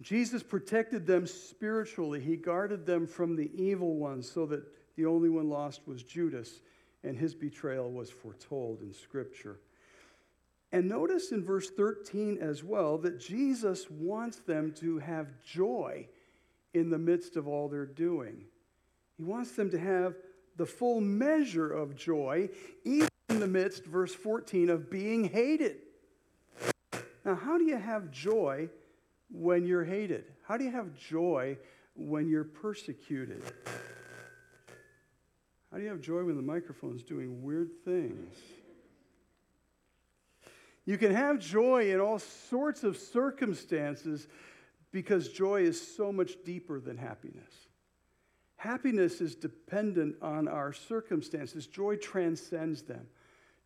Jesus 0.00 0.42
protected 0.42 1.06
them 1.06 1.26
spiritually. 1.26 2.20
He 2.20 2.36
guarded 2.36 2.86
them 2.86 3.06
from 3.06 3.34
the 3.34 3.50
evil 3.54 3.96
one 3.96 4.22
so 4.22 4.46
that 4.46 4.62
the 4.96 5.06
only 5.06 5.28
one 5.28 5.48
lost 5.48 5.86
was 5.86 6.02
Judas, 6.02 6.60
and 7.02 7.16
his 7.16 7.34
betrayal 7.34 7.90
was 7.90 8.10
foretold 8.10 8.82
in 8.82 8.92
Scripture. 8.92 9.60
And 10.70 10.88
notice 10.88 11.32
in 11.32 11.42
verse 11.42 11.70
13 11.70 12.38
as 12.40 12.62
well 12.62 12.98
that 12.98 13.18
Jesus 13.18 13.88
wants 13.90 14.38
them 14.40 14.72
to 14.80 14.98
have 14.98 15.40
joy 15.42 16.08
in 16.74 16.90
the 16.90 16.98
midst 16.98 17.36
of 17.36 17.48
all 17.48 17.68
they're 17.68 17.86
doing. 17.86 18.44
He 19.16 19.24
wants 19.24 19.52
them 19.52 19.70
to 19.70 19.78
have 19.78 20.14
the 20.56 20.66
full 20.66 21.00
measure 21.00 21.70
of 21.70 21.96
joy, 21.96 22.48
even 22.84 23.08
in 23.28 23.40
the 23.40 23.46
midst, 23.46 23.84
verse 23.84 24.14
14, 24.14 24.70
of 24.70 24.90
being 24.90 25.24
hated. 25.24 25.78
Now, 27.24 27.34
how 27.34 27.58
do 27.58 27.64
you 27.64 27.76
have 27.76 28.10
joy 28.10 28.68
when 29.30 29.66
you're 29.66 29.84
hated? 29.84 30.24
How 30.42 30.56
do 30.56 30.64
you 30.64 30.70
have 30.70 30.94
joy 30.94 31.58
when 31.94 32.28
you're 32.28 32.44
persecuted? 32.44 33.42
How 35.70 35.76
do 35.76 35.82
you 35.82 35.90
have 35.90 36.00
joy 36.00 36.24
when 36.24 36.36
the 36.36 36.42
microphone's 36.42 37.02
doing 37.02 37.42
weird 37.42 37.70
things? 37.84 38.34
You 40.86 40.96
can 40.96 41.14
have 41.14 41.38
joy 41.38 41.92
in 41.92 42.00
all 42.00 42.18
sorts 42.18 42.82
of 42.82 42.96
circumstances 42.96 44.26
because 44.92 45.28
joy 45.28 45.62
is 45.62 45.96
so 45.96 46.12
much 46.12 46.32
deeper 46.44 46.80
than 46.80 46.96
happiness. 46.96 47.52
Happiness 48.56 49.20
is 49.20 49.34
dependent 49.34 50.16
on 50.20 50.48
our 50.48 50.72
circumstances, 50.72 51.66
joy 51.66 51.96
transcends 51.96 52.82
them. 52.82 53.06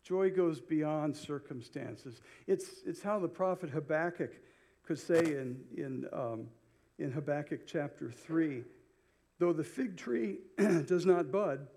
Joy 0.03 0.31
goes 0.31 0.59
beyond 0.59 1.15
circumstances. 1.15 2.19
It's, 2.45 2.81
it's 2.85 3.01
how 3.01 3.19
the 3.19 3.27
prophet 3.29 3.69
Habakkuk 3.69 4.33
could 4.85 4.99
say 4.99 5.19
in, 5.19 5.61
in, 5.77 6.05
um, 6.11 6.47
in 6.99 7.09
Habakkuk 7.09 7.61
chapter 7.65 8.11
3 8.11 8.63
though 9.43 9.53
the 9.53 9.63
fig 9.63 9.97
tree 9.97 10.37
does 10.57 11.05
not 11.05 11.31
bud, 11.31 11.67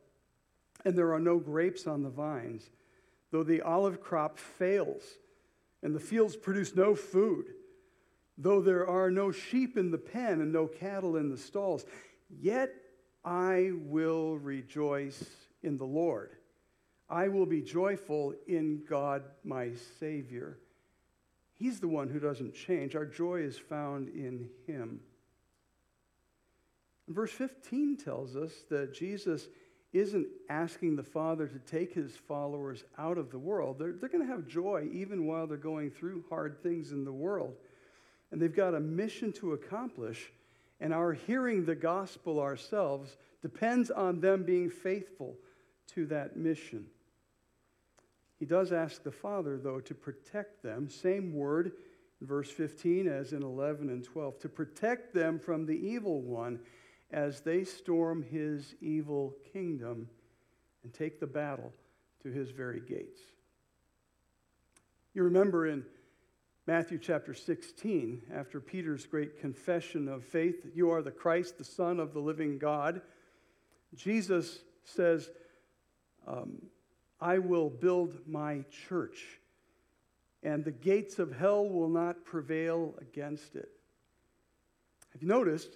and 0.84 0.96
there 0.96 1.12
are 1.12 1.20
no 1.20 1.38
grapes 1.38 1.86
on 1.86 2.02
the 2.02 2.08
vines, 2.08 2.70
though 3.32 3.42
the 3.42 3.60
olive 3.62 4.00
crop 4.00 4.38
fails, 4.38 5.02
and 5.82 5.92
the 5.92 6.00
fields 6.00 6.36
produce 6.36 6.76
no 6.76 6.94
food, 6.94 7.46
Though 8.38 8.60
there 8.60 8.86
are 8.86 9.10
no 9.10 9.32
sheep 9.32 9.76
in 9.76 9.90
the 9.90 9.98
pen 9.98 10.40
and 10.40 10.52
no 10.52 10.66
cattle 10.66 11.16
in 11.16 11.30
the 11.30 11.38
stalls, 11.38 11.86
yet 12.28 12.72
I 13.24 13.72
will 13.74 14.36
rejoice 14.38 15.24
in 15.62 15.76
the 15.76 15.86
Lord. 15.86 16.30
I 17.08 17.28
will 17.28 17.46
be 17.46 17.62
joyful 17.62 18.34
in 18.46 18.82
God 18.88 19.22
my 19.44 19.72
Savior. 19.98 20.58
He's 21.54 21.80
the 21.80 21.88
one 21.88 22.08
who 22.08 22.20
doesn't 22.20 22.54
change. 22.54 22.94
Our 22.94 23.06
joy 23.06 23.40
is 23.40 23.58
found 23.58 24.08
in 24.08 24.50
Him. 24.66 25.00
Verse 27.08 27.30
15 27.30 27.96
tells 27.96 28.36
us 28.36 28.52
that 28.68 28.92
Jesus 28.92 29.48
isn't 29.92 30.26
asking 30.50 30.96
the 30.96 31.02
Father 31.02 31.46
to 31.46 31.58
take 31.60 31.94
his 31.94 32.14
followers 32.16 32.84
out 32.98 33.16
of 33.16 33.30
the 33.30 33.38
world. 33.38 33.78
They're, 33.78 33.92
they're 33.92 34.08
going 34.08 34.26
to 34.26 34.30
have 34.30 34.46
joy 34.46 34.88
even 34.92 35.26
while 35.26 35.46
they're 35.46 35.56
going 35.56 35.90
through 35.90 36.24
hard 36.28 36.62
things 36.62 36.92
in 36.92 37.04
the 37.04 37.12
world 37.12 37.54
and 38.30 38.40
they've 38.40 38.54
got 38.54 38.74
a 38.74 38.80
mission 38.80 39.32
to 39.34 39.52
accomplish, 39.52 40.32
and 40.80 40.92
our 40.92 41.12
hearing 41.12 41.64
the 41.64 41.74
gospel 41.74 42.40
ourselves 42.40 43.16
depends 43.42 43.90
on 43.90 44.20
them 44.20 44.42
being 44.42 44.70
faithful 44.70 45.36
to 45.94 46.06
that 46.06 46.36
mission. 46.36 46.86
He 48.38 48.44
does 48.44 48.72
ask 48.72 49.02
the 49.02 49.12
Father, 49.12 49.56
though, 49.56 49.80
to 49.80 49.94
protect 49.94 50.62
them, 50.62 50.88
same 50.88 51.32
word 51.32 51.72
in 52.20 52.26
verse 52.26 52.50
15 52.50 53.08
as 53.08 53.32
in 53.32 53.42
11 53.42 53.88
and 53.88 54.04
12, 54.04 54.38
to 54.40 54.48
protect 54.48 55.14
them 55.14 55.38
from 55.38 55.64
the 55.64 55.74
evil 55.74 56.20
one 56.20 56.60
as 57.10 57.40
they 57.40 57.64
storm 57.64 58.22
his 58.22 58.74
evil 58.80 59.34
kingdom 59.52 60.08
and 60.82 60.92
take 60.92 61.20
the 61.20 61.26
battle 61.26 61.72
to 62.22 62.30
his 62.30 62.50
very 62.50 62.80
gates. 62.80 63.20
You 65.14 65.22
remember 65.22 65.66
in 65.66 65.84
Matthew 66.68 66.98
chapter 66.98 67.32
16, 67.32 68.22
after 68.34 68.60
Peter's 68.60 69.06
great 69.06 69.38
confession 69.40 70.08
of 70.08 70.24
faith, 70.24 70.66
you 70.74 70.90
are 70.90 71.00
the 71.00 71.12
Christ, 71.12 71.58
the 71.58 71.64
Son 71.64 72.00
of 72.00 72.12
the 72.12 72.18
living 72.18 72.58
God, 72.58 73.02
Jesus 73.94 74.58
says, 74.82 75.30
um, 76.26 76.60
I 77.20 77.38
will 77.38 77.70
build 77.70 78.18
my 78.26 78.64
church, 78.88 79.24
and 80.42 80.64
the 80.64 80.72
gates 80.72 81.20
of 81.20 81.36
hell 81.36 81.68
will 81.68 81.88
not 81.88 82.24
prevail 82.24 82.94
against 83.00 83.54
it. 83.54 83.68
Have 85.12 85.22
you 85.22 85.28
noticed? 85.28 85.70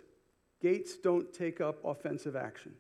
Gates 0.61 0.97
don't 0.97 1.33
take 1.33 1.61
up 1.61 1.79
offensive 1.85 2.35
action. 2.35 2.75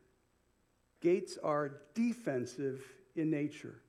Gates 1.00 1.38
are 1.44 1.80
defensive 1.94 2.84
in 3.14 3.30
nature. 3.30 3.80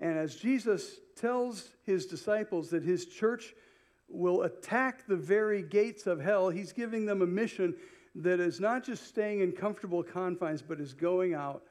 And 0.00 0.18
as 0.18 0.36
Jesus 0.36 0.98
tells 1.16 1.68
his 1.84 2.06
disciples 2.06 2.70
that 2.70 2.82
his 2.82 3.06
church 3.06 3.54
will 4.08 4.42
attack 4.42 5.06
the 5.06 5.16
very 5.16 5.62
gates 5.62 6.06
of 6.06 6.20
hell, 6.20 6.48
he's 6.48 6.72
giving 6.72 7.06
them 7.06 7.22
a 7.22 7.26
mission 7.26 7.76
that 8.16 8.40
is 8.40 8.58
not 8.58 8.82
just 8.82 9.06
staying 9.06 9.40
in 9.40 9.52
comfortable 9.52 10.02
confines, 10.02 10.62
but 10.62 10.80
is 10.80 10.94
going 10.94 11.34
out 11.34 11.62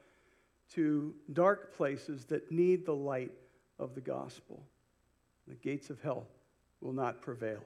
to 0.74 1.12
dark 1.32 1.76
places 1.76 2.24
that 2.26 2.50
need 2.50 2.86
the 2.86 2.94
light 2.94 3.32
of 3.78 3.94
the 3.94 4.00
gospel. 4.00 4.62
The 5.48 5.56
gates 5.56 5.90
of 5.90 6.00
hell 6.00 6.26
will 6.80 6.92
not 6.92 7.20
prevail. 7.20 7.60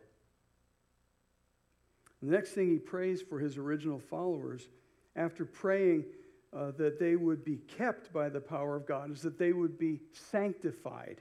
The 2.23 2.31
next 2.31 2.53
thing 2.53 2.71
he 2.71 2.79
prays 2.79 3.21
for 3.21 3.39
his 3.39 3.59
original 3.59 3.99
followers, 3.99 4.67
after 5.15 5.45
praying 5.45 6.07
uh, 6.55 6.71
that 6.77 6.99
they 6.99 7.17
would 7.17 7.45
be 7.45 7.57
kept 7.57 8.13
by 8.13 8.29
the 8.29 8.41
power 8.41 8.77
of 8.77 8.87
God, 8.87 9.11
is 9.11 9.23
that 9.23 9.39
they 9.39 9.53
would 9.53 9.79
be 9.79 10.01
sanctified 10.13 11.21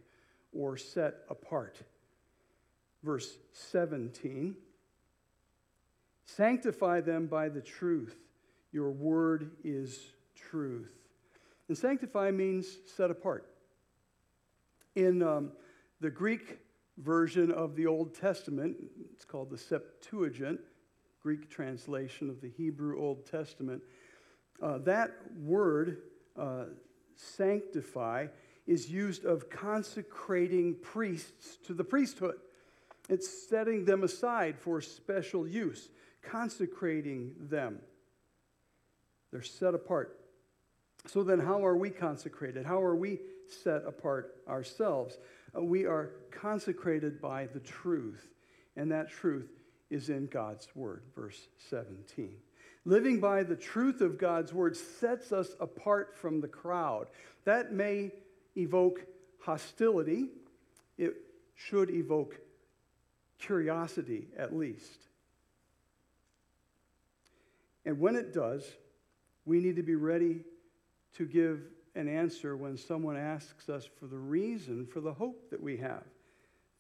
or 0.52 0.78
set 0.78 1.16
apart. 1.30 1.82
Verse 3.04 3.38
17 3.52 4.56
Sanctify 6.26 7.02
them 7.02 7.28
by 7.28 7.50
the 7.50 7.62
truth. 7.62 8.16
Your 8.72 8.92
word 8.92 9.52
is 9.64 10.00
truth. 10.36 10.94
And 11.68 11.78
sanctify 11.78 12.32
means 12.32 12.78
set 12.96 13.12
apart. 13.12 13.46
In 14.96 15.22
um, 15.22 15.52
the 16.00 16.10
Greek 16.10 16.60
version 16.98 17.52
of 17.52 17.76
the 17.76 17.88
Old 17.88 18.16
Testament, 18.16 18.78
it's 19.12 19.26
called 19.26 19.50
the 19.50 19.58
Septuagint, 19.58 20.60
Greek 21.22 21.50
translation 21.50 22.30
of 22.30 22.42
the 22.42 22.50
Hebrew 22.50 23.00
Old 23.00 23.26
Testament, 23.26 23.82
uh, 24.64 24.78
that 24.80 25.12
word, 25.42 25.98
uh, 26.40 26.66
sanctify, 27.16 28.28
is 28.66 28.90
used 28.90 29.26
of 29.26 29.50
consecrating 29.50 30.76
priests 30.82 31.58
to 31.68 31.74
the 31.74 31.84
priesthood. 31.84 32.36
It's 33.10 33.50
setting 33.50 33.84
them 33.84 34.04
aside 34.04 34.58
for 34.58 34.80
special 34.80 35.46
use, 35.46 35.90
consecrating 36.22 37.34
them. 37.38 37.80
They're 39.32 39.42
set 39.42 39.76
apart. 39.76 40.18
So 41.08 41.24
then, 41.24 41.40
how 41.40 41.66
are 41.66 41.76
we 41.76 41.90
consecrated? 41.90 42.66
How 42.66 42.82
are 42.82 42.96
we 42.96 43.20
set 43.64 43.84
apart 43.86 44.38
ourselves? 44.48 45.18
Uh, 45.54 45.62
we 45.62 45.86
are 45.86 46.12
consecrated 46.32 47.20
by 47.20 47.48
the 47.48 47.60
truth, 47.60 48.30
and 48.78 48.90
that 48.94 49.10
truth 49.10 49.50
is 49.90 50.08
in 50.08 50.28
God's 50.28 50.70
Word, 50.74 51.02
verse 51.14 51.50
17. 51.70 52.38
Living 52.86 53.20
by 53.20 53.44
the 53.44 53.56
truth 53.56 54.02
of 54.02 54.18
God's 54.18 54.54
Word 54.54 54.76
sets 54.76 55.32
us 55.32 55.56
apart 55.60 56.18
from 56.18 56.42
the 56.42 56.48
crowd. 56.48 57.08
That 57.46 57.72
may 57.72 58.12
evoke 58.58 59.06
hostility, 59.40 60.30
it 60.98 61.16
should 61.56 61.90
evoke 61.90 62.40
curiosity 63.40 64.28
at 64.38 64.56
least. 64.56 65.08
And 67.86 68.00
when 68.00 68.16
it 68.16 68.34
does, 68.34 68.66
we 69.46 69.60
need 69.60 69.76
to 69.76 69.84
be 69.84 69.96
ready 69.96 70.44
to 71.18 71.26
give 71.26 71.62
an 71.96 72.08
answer 72.08 72.56
when 72.58 72.78
someone 72.78 73.18
asks 73.18 73.70
us 73.70 73.88
for 74.00 74.08
the 74.08 74.18
reason 74.18 74.86
for 74.86 75.00
the 75.00 75.14
hope 75.14 75.50
that 75.52 75.62
we 75.62 75.78
have. 75.78 76.04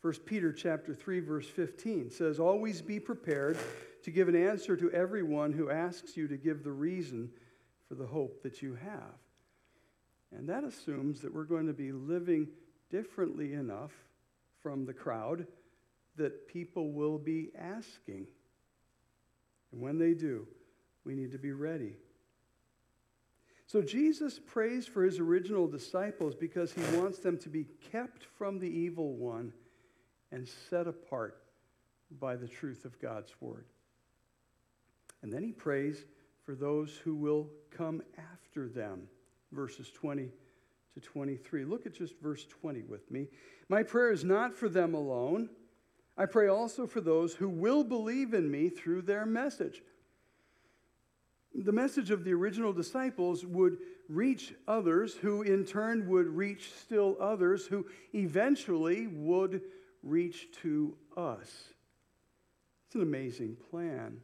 1 0.01 0.13
Peter 0.25 0.51
chapter 0.51 0.93
3 0.93 1.19
verse 1.21 1.47
15 1.47 2.09
says 2.09 2.39
always 2.39 2.81
be 2.81 2.99
prepared 2.99 3.57
to 4.03 4.11
give 4.11 4.27
an 4.27 4.35
answer 4.35 4.75
to 4.75 4.91
everyone 4.91 5.53
who 5.53 5.69
asks 5.69 6.15
you 6.15 6.27
to 6.27 6.37
give 6.37 6.63
the 6.63 6.71
reason 6.71 7.29
for 7.87 7.95
the 7.95 8.05
hope 8.05 8.43
that 8.43 8.61
you 8.61 8.75
have. 8.75 9.17
And 10.35 10.47
that 10.49 10.63
assumes 10.63 11.21
that 11.21 11.33
we're 11.33 11.43
going 11.43 11.67
to 11.67 11.73
be 11.73 11.91
living 11.91 12.47
differently 12.89 13.53
enough 13.53 13.91
from 14.61 14.85
the 14.85 14.93
crowd 14.93 15.47
that 16.15 16.47
people 16.47 16.91
will 16.91 17.17
be 17.17 17.51
asking. 17.57 18.27
And 19.71 19.81
when 19.81 19.97
they 19.97 20.13
do, 20.13 20.47
we 21.05 21.15
need 21.15 21.31
to 21.31 21.39
be 21.39 21.51
ready. 21.51 21.95
So 23.65 23.81
Jesus 23.81 24.39
prays 24.39 24.85
for 24.85 25.03
his 25.03 25.19
original 25.19 25.67
disciples 25.67 26.35
because 26.35 26.73
he 26.73 26.83
wants 26.97 27.19
them 27.19 27.37
to 27.39 27.49
be 27.49 27.65
kept 27.91 28.25
from 28.37 28.59
the 28.59 28.67
evil 28.67 29.13
one 29.13 29.53
and 30.31 30.47
set 30.69 30.87
apart 30.87 31.41
by 32.19 32.35
the 32.35 32.47
truth 32.47 32.85
of 32.85 32.99
God's 32.99 33.33
word. 33.39 33.65
And 35.23 35.33
then 35.33 35.43
he 35.43 35.51
prays 35.51 36.05
for 36.45 36.53
those 36.53 36.95
who 37.03 37.15
will 37.15 37.49
come 37.71 38.03
after 38.17 38.67
them, 38.67 39.07
verses 39.51 39.89
20 39.89 40.29
to 40.93 40.99
23. 40.99 41.65
Look 41.65 41.87
at 41.87 41.93
just 41.95 42.19
verse 42.21 42.45
20 42.45 42.83
with 42.83 43.09
me. 43.09 43.29
My 43.69 43.81
prayer 43.81 44.11
is 44.11 44.23
not 44.23 44.53
for 44.53 44.69
them 44.69 44.93
alone. 44.93 45.49
I 46.15 46.27
pray 46.27 46.47
also 46.47 46.85
for 46.85 47.01
those 47.01 47.33
who 47.33 47.49
will 47.49 47.83
believe 47.83 48.35
in 48.35 48.51
me 48.51 48.69
through 48.69 49.01
their 49.01 49.25
message 49.25 49.81
the 51.55 51.71
message 51.71 52.09
of 52.09 52.23
the 52.23 52.33
original 52.33 52.73
disciples 52.73 53.45
would 53.45 53.77
reach 54.09 54.53
others, 54.67 55.15
who 55.15 55.43
in 55.43 55.65
turn 55.65 56.07
would 56.09 56.27
reach 56.27 56.71
still 56.73 57.15
others, 57.19 57.67
who 57.67 57.85
eventually 58.13 59.07
would 59.07 59.61
reach 60.01 60.47
to 60.61 60.95
us. 61.15 61.73
It's 62.87 62.95
an 62.95 63.01
amazing 63.01 63.57
plan. 63.69 64.19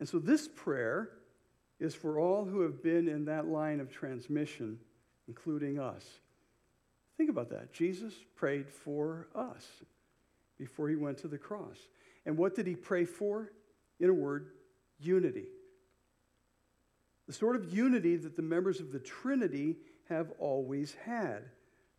And 0.00 0.08
so 0.08 0.18
this 0.18 0.48
prayer 0.48 1.10
is 1.80 1.94
for 1.94 2.18
all 2.18 2.44
who 2.44 2.60
have 2.60 2.82
been 2.82 3.08
in 3.08 3.24
that 3.26 3.46
line 3.46 3.80
of 3.80 3.90
transmission, 3.90 4.78
including 5.28 5.78
us. 5.78 6.04
Think 7.16 7.30
about 7.30 7.50
that. 7.50 7.72
Jesus 7.72 8.12
prayed 8.34 8.68
for 8.68 9.28
us 9.34 9.66
before 10.58 10.88
he 10.88 10.96
went 10.96 11.18
to 11.18 11.28
the 11.28 11.38
cross. 11.38 11.78
And 12.26 12.36
what 12.36 12.54
did 12.54 12.66
he 12.66 12.74
pray 12.74 13.04
for? 13.04 13.52
In 14.00 14.10
a 14.10 14.14
word, 14.14 14.48
unity 14.98 15.44
the 17.26 17.32
sort 17.32 17.56
of 17.56 17.72
unity 17.72 18.16
that 18.16 18.36
the 18.36 18.42
members 18.42 18.80
of 18.80 18.92
the 18.92 18.98
Trinity 18.98 19.76
have 20.08 20.30
always 20.38 20.94
had. 21.04 21.42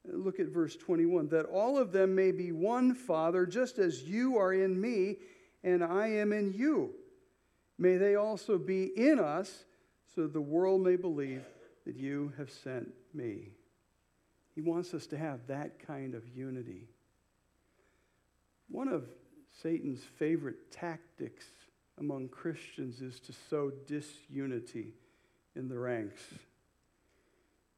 Look 0.06 0.40
at 0.40 0.48
verse 0.48 0.76
21 0.76 1.30
that 1.30 1.46
all 1.46 1.80
of 1.80 1.92
them 1.92 2.14
may 2.14 2.32
be 2.32 2.52
one 2.52 2.94
Father, 2.94 3.46
just 3.46 3.80
as 3.80 4.04
you 4.04 4.38
are 4.38 4.54
in 4.54 4.80
me 4.80 5.18
and 5.64 5.84
I 5.84 6.08
am 6.08 6.32
in 6.32 6.54
you. 6.54 6.94
May 7.78 7.98
they 7.98 8.16
also 8.16 8.58
be 8.58 8.86
in 8.96 9.20
us, 9.20 9.66
so 10.16 10.28
the 10.28 10.42
world 10.42 10.82
may 10.82 10.96
believe 10.96 11.44
that 11.86 11.96
you 11.96 12.34
have 12.38 12.50
sent 12.50 12.90
me. 13.14 13.52
He 14.54 14.62
wants 14.62 14.94
us 14.94 15.06
to 15.08 15.18
have 15.18 15.48
that 15.48 15.86
kind 15.86 16.16
of 16.16 16.28
unity. 16.30 16.88
One 18.70 18.88
of 18.88 19.06
Satan's 19.62 20.04
favorite 20.18 20.72
tactics 20.72 21.46
among 22.00 22.30
Christians 22.30 23.02
is 23.02 23.20
to 23.22 23.34
sow 23.50 23.72
disunity 23.88 24.94
in 25.56 25.68
the 25.68 25.78
ranks. 25.78 26.22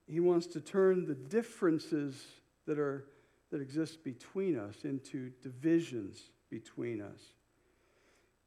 He 0.07 0.19
wants 0.19 0.47
to 0.47 0.61
turn 0.61 1.05
the 1.05 1.15
differences 1.15 2.25
that, 2.65 2.79
are, 2.79 3.05
that 3.51 3.61
exist 3.61 4.03
between 4.03 4.57
us 4.57 4.75
into 4.83 5.31
divisions 5.41 6.21
between 6.49 7.01
us. 7.01 7.19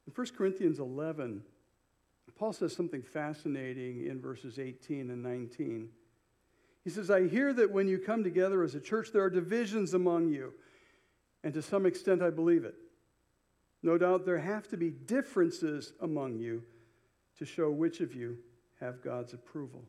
In 0.07 0.13
1 0.15 0.27
Corinthians 0.37 0.79
11, 0.79 1.43
Paul 2.41 2.53
says 2.55 2.75
something 2.75 3.03
fascinating 3.03 4.07
in 4.07 4.19
verses 4.19 4.59
18 4.59 5.11
and 5.11 5.23
19. 5.23 5.91
He 6.85 6.89
says, 6.89 7.11
I 7.11 7.29
hear 7.29 7.53
that 7.53 7.71
when 7.71 7.87
you 7.87 7.99
come 7.99 8.25
together 8.25 8.63
as 8.63 8.75
a 8.75 8.81
church, 8.81 9.13
there 9.13 9.23
are 9.23 9.29
divisions 9.29 9.93
among 9.93 10.31
you. 10.31 10.55
And 11.45 11.53
to 11.53 11.61
some 11.61 11.85
extent, 11.85 12.23
I 12.23 12.31
believe 12.31 12.65
it. 12.65 12.77
No 13.83 13.99
doubt 13.99 14.25
there 14.25 14.39
have 14.39 14.69
to 14.69 14.79
be 14.79 14.89
differences 14.89 15.93
among 16.01 16.39
you 16.39 16.63
to 17.39 17.45
show 17.45 17.71
which 17.71 18.01
of 18.01 18.15
you 18.15 18.39
have 18.81 19.03
God's 19.03 19.35
approval. 19.35 19.83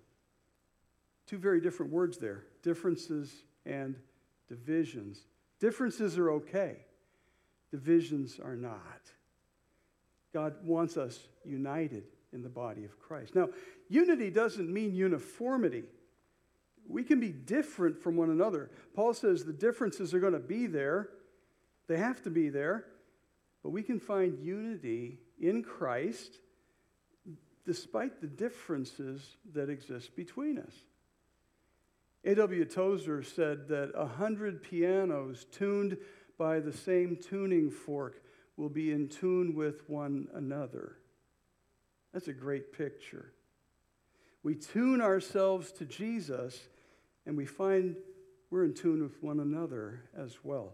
Two 1.28 1.38
very 1.38 1.62
different 1.62 1.92
words 1.92 2.18
there 2.18 2.44
differences 2.64 3.44
and 3.66 3.96
divisions. 4.50 5.26
Differences 5.62 6.18
are 6.18 6.32
okay, 6.32 6.80
divisions 7.72 8.42
are 8.44 8.58
not. 8.58 9.10
God 10.34 10.56
wants 10.64 10.98
us 10.98 11.28
united 11.44 12.04
in 12.34 12.42
the 12.42 12.50
body 12.50 12.86
of 12.86 13.00
Christ. 13.00 13.36
Now, 13.36 13.50
unity 13.90 14.30
doesn't 14.30 14.72
mean 14.72 14.96
uniformity. 14.96 15.84
We 16.88 17.04
can 17.04 17.20
be 17.20 17.30
different 17.32 18.02
from 18.02 18.16
one 18.16 18.30
another. 18.30 18.72
Paul 18.96 19.14
says 19.14 19.44
the 19.44 19.54
differences 19.54 20.14
are 20.14 20.20
going 20.20 20.34
to 20.34 20.40
be 20.40 20.68
there, 20.68 21.10
they 21.88 21.98
have 21.98 22.24
to 22.24 22.30
be 22.30 22.50
there, 22.50 22.86
but 23.64 23.72
we 23.72 23.84
can 23.84 24.00
find 24.00 24.40
unity 24.40 25.20
in 25.40 25.64
Christ 25.64 26.38
despite 27.66 28.22
the 28.22 28.28
differences 28.28 29.36
that 29.54 29.70
exist 29.70 30.16
between 30.16 30.58
us. 30.58 30.74
A.W. 32.24 32.66
Tozer 32.66 33.24
said 33.24 33.68
that 33.68 33.92
a 33.96 34.06
hundred 34.06 34.64
pianos 34.64 35.46
tuned 35.52 35.98
by 36.38 36.60
the 36.60 36.74
same 36.74 37.18
tuning 37.18 37.70
fork 37.70 38.22
will 38.58 38.70
be 38.70 38.92
in 38.92 39.08
tune 39.08 39.56
with 39.56 39.90
one 39.90 40.28
another. 40.34 40.98
That's 42.14 42.28
a 42.28 42.34
great 42.34 42.74
picture. 42.74 43.34
We 44.44 44.56
tune 44.56 45.02
ourselves 45.02 45.72
to 45.74 45.86
Jesus 45.86 46.60
and 47.26 47.38
we 47.38 47.46
find 47.46 47.96
we're 48.50 48.66
in 48.66 48.74
tune 48.74 49.02
with 49.02 49.22
one 49.24 49.40
another 49.40 50.04
as 50.18 50.38
well. 50.44 50.74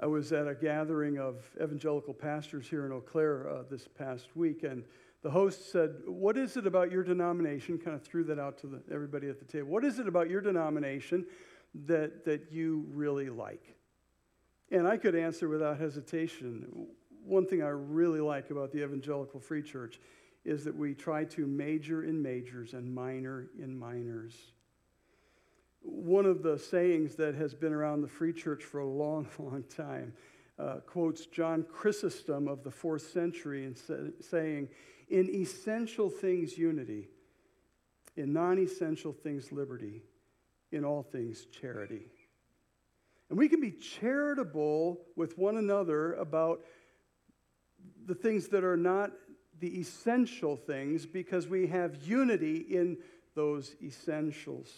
I 0.00 0.06
was 0.06 0.32
at 0.32 0.48
a 0.48 0.54
gathering 0.54 1.18
of 1.18 1.36
evangelical 1.62 2.12
pastors 2.12 2.66
here 2.66 2.84
in 2.84 2.90
Eau 2.90 3.00
Claire 3.00 3.48
uh, 3.48 3.62
this 3.70 3.86
past 3.86 4.34
week, 4.34 4.64
and 4.64 4.82
the 5.22 5.30
host 5.30 5.70
said, 5.70 5.94
What 6.06 6.36
is 6.36 6.56
it 6.56 6.66
about 6.66 6.90
your 6.90 7.04
denomination? 7.04 7.78
Kind 7.78 7.94
of 7.94 8.02
threw 8.02 8.24
that 8.24 8.40
out 8.40 8.58
to 8.58 8.66
the, 8.66 8.82
everybody 8.92 9.28
at 9.28 9.38
the 9.38 9.44
table. 9.44 9.68
What 9.68 9.84
is 9.84 10.00
it 10.00 10.08
about 10.08 10.28
your 10.28 10.40
denomination 10.40 11.24
that, 11.86 12.24
that 12.24 12.50
you 12.50 12.84
really 12.90 13.30
like? 13.30 13.76
And 14.72 14.88
I 14.88 14.96
could 14.96 15.14
answer 15.14 15.48
without 15.50 15.78
hesitation 15.78 16.88
one 17.24 17.46
thing 17.46 17.62
I 17.62 17.68
really 17.68 18.20
like 18.20 18.50
about 18.50 18.72
the 18.72 18.82
Evangelical 18.82 19.38
Free 19.38 19.62
Church 19.62 20.00
is 20.46 20.64
that 20.64 20.74
we 20.74 20.94
try 20.94 21.24
to 21.24 21.46
major 21.46 22.04
in 22.04 22.20
majors 22.20 22.72
and 22.72 22.92
minor 22.92 23.48
in 23.60 23.78
minors. 23.78 24.34
One 25.82 26.24
of 26.24 26.42
the 26.42 26.58
sayings 26.58 27.16
that 27.16 27.34
has 27.34 27.54
been 27.54 27.74
around 27.74 28.00
the 28.00 28.08
Free 28.08 28.32
Church 28.32 28.64
for 28.64 28.80
a 28.80 28.86
long, 28.86 29.28
long 29.38 29.62
time 29.64 30.14
uh, 30.58 30.76
quotes 30.86 31.26
John 31.26 31.64
Chrysostom 31.70 32.48
of 32.48 32.64
the 32.64 32.70
fourth 32.70 33.12
century 33.12 33.66
in 33.66 33.76
sa- 33.76 34.10
saying, 34.20 34.68
In 35.10 35.28
essential 35.34 36.08
things, 36.08 36.56
unity, 36.56 37.08
in 38.16 38.32
non 38.32 38.58
essential 38.58 39.12
things, 39.12 39.52
liberty, 39.52 40.02
in 40.70 40.82
all 40.84 41.02
things, 41.02 41.44
charity. 41.60 42.06
And 43.32 43.38
we 43.38 43.48
can 43.48 43.62
be 43.62 43.70
charitable 43.70 45.00
with 45.16 45.38
one 45.38 45.56
another 45.56 46.12
about 46.16 46.60
the 48.04 48.14
things 48.14 48.48
that 48.48 48.62
are 48.62 48.76
not 48.76 49.10
the 49.58 49.80
essential 49.80 50.54
things 50.54 51.06
because 51.06 51.48
we 51.48 51.66
have 51.68 52.06
unity 52.06 52.58
in 52.58 52.98
those 53.34 53.74
essentials. 53.82 54.70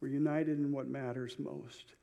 We're 0.00 0.08
united 0.08 0.58
in 0.58 0.72
what 0.72 0.88
matters 0.88 1.36
most. 1.38 1.94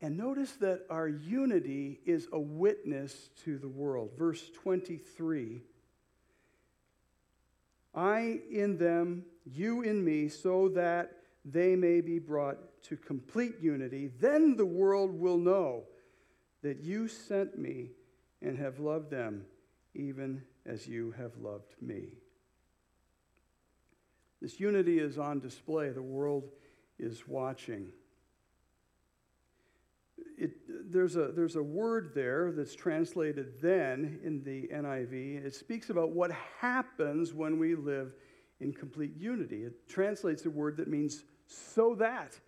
And 0.00 0.16
notice 0.16 0.54
that 0.54 0.80
our 0.90 1.06
unity 1.06 2.00
is 2.04 2.26
a 2.32 2.40
witness 2.40 3.30
to 3.44 3.58
the 3.58 3.68
world. 3.68 4.10
Verse 4.18 4.42
23 4.64 5.60
I 7.94 8.40
in 8.50 8.76
them, 8.76 9.24
you 9.44 9.82
in 9.82 10.04
me, 10.04 10.30
so 10.30 10.68
that 10.70 11.12
they 11.46 11.76
may 11.76 12.00
be 12.00 12.18
brought 12.18 12.58
to 12.82 12.96
complete 12.96 13.54
unity. 13.60 14.10
Then 14.20 14.56
the 14.56 14.66
world 14.66 15.18
will 15.18 15.38
know 15.38 15.84
that 16.62 16.80
you 16.80 17.06
sent 17.06 17.56
me 17.56 17.90
and 18.42 18.58
have 18.58 18.80
loved 18.80 19.10
them 19.10 19.44
even 19.94 20.42
as 20.66 20.86
you 20.86 21.14
have 21.16 21.32
loved 21.40 21.74
me. 21.80 22.18
This 24.42 24.60
unity 24.60 24.98
is 24.98 25.18
on 25.18 25.40
display. 25.40 25.90
The 25.90 26.02
world 26.02 26.50
is 26.98 27.26
watching. 27.26 27.88
It, 30.36 30.52
there's, 30.92 31.16
a, 31.16 31.28
there's 31.28 31.56
a 31.56 31.62
word 31.62 32.12
there 32.14 32.52
that's 32.52 32.74
translated 32.74 33.54
then 33.62 34.20
in 34.22 34.42
the 34.42 34.68
NIV. 34.68 35.46
It 35.46 35.54
speaks 35.54 35.90
about 35.90 36.10
what 36.10 36.30
happens 36.60 37.32
when 37.32 37.58
we 37.58 37.74
live 37.74 38.12
in 38.60 38.72
complete 38.72 39.16
unity. 39.16 39.64
It 39.64 39.88
translates 39.88 40.44
a 40.44 40.50
word 40.50 40.76
that 40.78 40.88
means 40.88 41.24
so 41.46 41.94
that. 41.96 42.38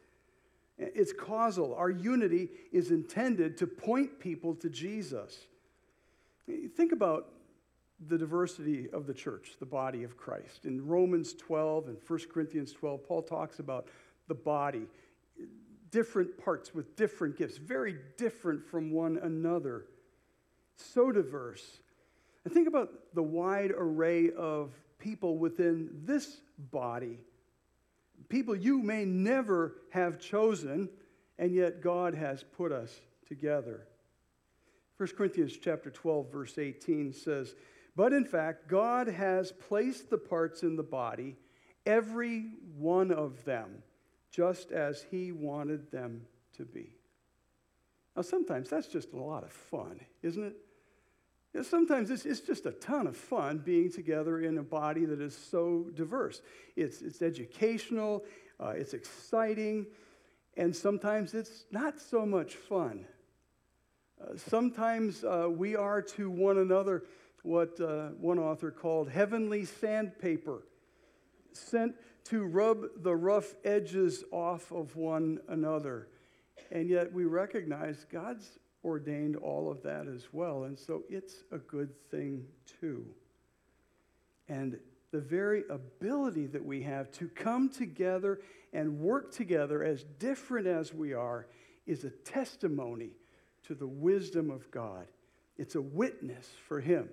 It's 0.78 1.12
causal. 1.12 1.74
Our 1.74 1.90
unity 1.90 2.50
is 2.72 2.90
intended 2.90 3.56
to 3.58 3.66
point 3.66 4.20
people 4.20 4.54
to 4.56 4.70
Jesus. 4.70 5.46
Think 6.76 6.92
about 6.92 7.28
the 8.06 8.16
diversity 8.16 8.88
of 8.92 9.06
the 9.06 9.14
church, 9.14 9.56
the 9.58 9.66
body 9.66 10.04
of 10.04 10.16
Christ. 10.16 10.66
In 10.66 10.86
Romans 10.86 11.34
12 11.34 11.88
and 11.88 11.96
1 12.06 12.18
Corinthians 12.32 12.72
12, 12.72 13.06
Paul 13.06 13.22
talks 13.22 13.58
about 13.58 13.88
the 14.28 14.34
body, 14.34 14.86
different 15.90 16.38
parts 16.38 16.72
with 16.72 16.94
different 16.94 17.36
gifts, 17.36 17.56
very 17.58 17.96
different 18.16 18.64
from 18.64 18.92
one 18.92 19.18
another. 19.20 19.86
So 20.76 21.10
diverse. 21.10 21.80
And 22.44 22.54
think 22.54 22.68
about 22.68 22.90
the 23.14 23.22
wide 23.22 23.72
array 23.76 24.30
of 24.30 24.70
people 25.00 25.38
within 25.38 25.90
this 26.04 26.40
body. 26.70 27.18
People 28.28 28.54
you 28.54 28.82
may 28.82 29.04
never 29.04 29.74
have 29.90 30.20
chosen, 30.20 30.90
and 31.38 31.52
yet 31.52 31.80
God 31.80 32.14
has 32.14 32.42
put 32.42 32.72
us 32.72 33.00
together. 33.26 33.86
1 34.98 35.08
Corinthians 35.16 35.56
chapter 35.56 35.90
12 35.90 36.30
verse 36.30 36.58
18 36.58 37.12
says, 37.12 37.54
"But 37.94 38.12
in 38.12 38.24
fact, 38.24 38.68
God 38.68 39.06
has 39.06 39.52
placed 39.52 40.10
the 40.10 40.18
parts 40.18 40.62
in 40.62 40.76
the 40.76 40.82
body, 40.82 41.38
every 41.86 42.50
one 42.76 43.10
of 43.12 43.44
them, 43.44 43.82
just 44.30 44.72
as 44.72 45.02
he 45.04 45.32
wanted 45.32 45.90
them 45.90 46.26
to 46.54 46.64
be." 46.64 46.98
Now 48.14 48.22
sometimes 48.22 48.68
that's 48.68 48.88
just 48.88 49.12
a 49.12 49.16
lot 49.16 49.44
of 49.44 49.52
fun, 49.52 50.04
isn't 50.22 50.42
it? 50.42 50.67
Sometimes 51.62 52.10
it's, 52.10 52.26
it's 52.26 52.40
just 52.40 52.66
a 52.66 52.72
ton 52.72 53.06
of 53.06 53.16
fun 53.16 53.58
being 53.58 53.90
together 53.90 54.40
in 54.40 54.58
a 54.58 54.62
body 54.62 55.04
that 55.06 55.20
is 55.20 55.36
so 55.36 55.86
diverse. 55.94 56.42
It's, 56.76 57.00
it's 57.02 57.22
educational, 57.22 58.24
uh, 58.60 58.74
it's 58.76 58.94
exciting, 58.94 59.86
and 60.56 60.74
sometimes 60.74 61.34
it's 61.34 61.64
not 61.70 61.98
so 61.98 62.26
much 62.26 62.54
fun. 62.54 63.06
Uh, 64.20 64.36
sometimes 64.36 65.24
uh, 65.24 65.48
we 65.50 65.74
are 65.74 66.02
to 66.02 66.30
one 66.30 66.58
another 66.58 67.04
what 67.42 67.80
uh, 67.80 68.08
one 68.20 68.38
author 68.38 68.70
called 68.70 69.08
heavenly 69.08 69.64
sandpaper, 69.64 70.66
sent 71.52 71.94
to 72.24 72.44
rub 72.44 72.84
the 72.98 73.14
rough 73.14 73.54
edges 73.64 74.22
off 74.32 74.70
of 74.70 74.96
one 74.96 75.40
another. 75.48 76.08
And 76.70 76.90
yet 76.90 77.12
we 77.12 77.24
recognize 77.24 78.04
God's 78.10 78.58
ordained 78.84 79.36
all 79.36 79.70
of 79.70 79.82
that 79.82 80.06
as 80.06 80.28
well. 80.32 80.64
And 80.64 80.78
so 80.78 81.02
it's 81.08 81.44
a 81.52 81.58
good 81.58 81.90
thing 82.10 82.44
too. 82.80 83.04
And 84.48 84.78
the 85.10 85.20
very 85.20 85.64
ability 85.70 86.46
that 86.46 86.64
we 86.64 86.82
have 86.82 87.10
to 87.12 87.28
come 87.28 87.68
together 87.68 88.40
and 88.72 89.00
work 89.00 89.32
together 89.32 89.82
as 89.82 90.04
different 90.18 90.66
as 90.66 90.92
we 90.92 91.14
are 91.14 91.46
is 91.86 92.04
a 92.04 92.10
testimony 92.10 93.10
to 93.64 93.74
the 93.74 93.86
wisdom 93.86 94.50
of 94.50 94.70
God. 94.70 95.06
It's 95.56 95.74
a 95.74 95.80
witness 95.80 96.48
for 96.66 96.80
Him. 96.80 97.08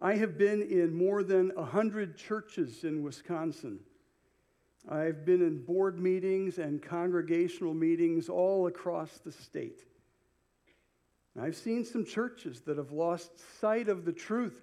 I 0.00 0.14
have 0.14 0.38
been 0.38 0.62
in 0.62 0.94
more 0.94 1.22
than 1.22 1.50
100 1.54 2.16
churches 2.16 2.84
in 2.84 3.02
Wisconsin. 3.02 3.80
I've 4.88 5.26
been 5.26 5.42
in 5.42 5.62
board 5.62 5.98
meetings 5.98 6.58
and 6.58 6.82
congregational 6.82 7.74
meetings 7.74 8.28
all 8.28 8.66
across 8.66 9.18
the 9.18 9.32
state. 9.32 9.84
I've 11.38 11.56
seen 11.56 11.84
some 11.84 12.04
churches 12.04 12.62
that 12.62 12.78
have 12.78 12.90
lost 12.90 13.60
sight 13.60 13.88
of 13.88 14.04
the 14.04 14.12
truth 14.12 14.60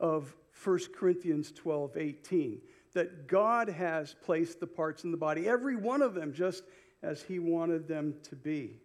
of 0.00 0.34
1 0.62 0.78
Corinthians 0.96 1.52
12 1.52 1.96
18, 1.96 2.60
that 2.94 3.26
God 3.26 3.68
has 3.68 4.14
placed 4.24 4.60
the 4.60 4.66
parts 4.66 5.04
in 5.04 5.10
the 5.10 5.16
body, 5.16 5.48
every 5.48 5.76
one 5.76 6.00
of 6.00 6.14
them, 6.14 6.32
just 6.32 6.64
as 7.02 7.22
He 7.22 7.38
wanted 7.38 7.88
them 7.88 8.14
to 8.30 8.36
be. 8.36 8.80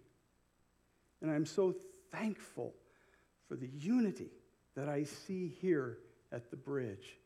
And 1.21 1.31
I'm 1.31 1.45
so 1.45 1.75
thankful 2.11 2.73
for 3.47 3.55
the 3.55 3.69
unity 3.69 4.31
that 4.75 4.89
I 4.89 5.03
see 5.03 5.55
here 5.61 5.99
at 6.31 6.49
the 6.49 6.57
bridge. 6.57 7.17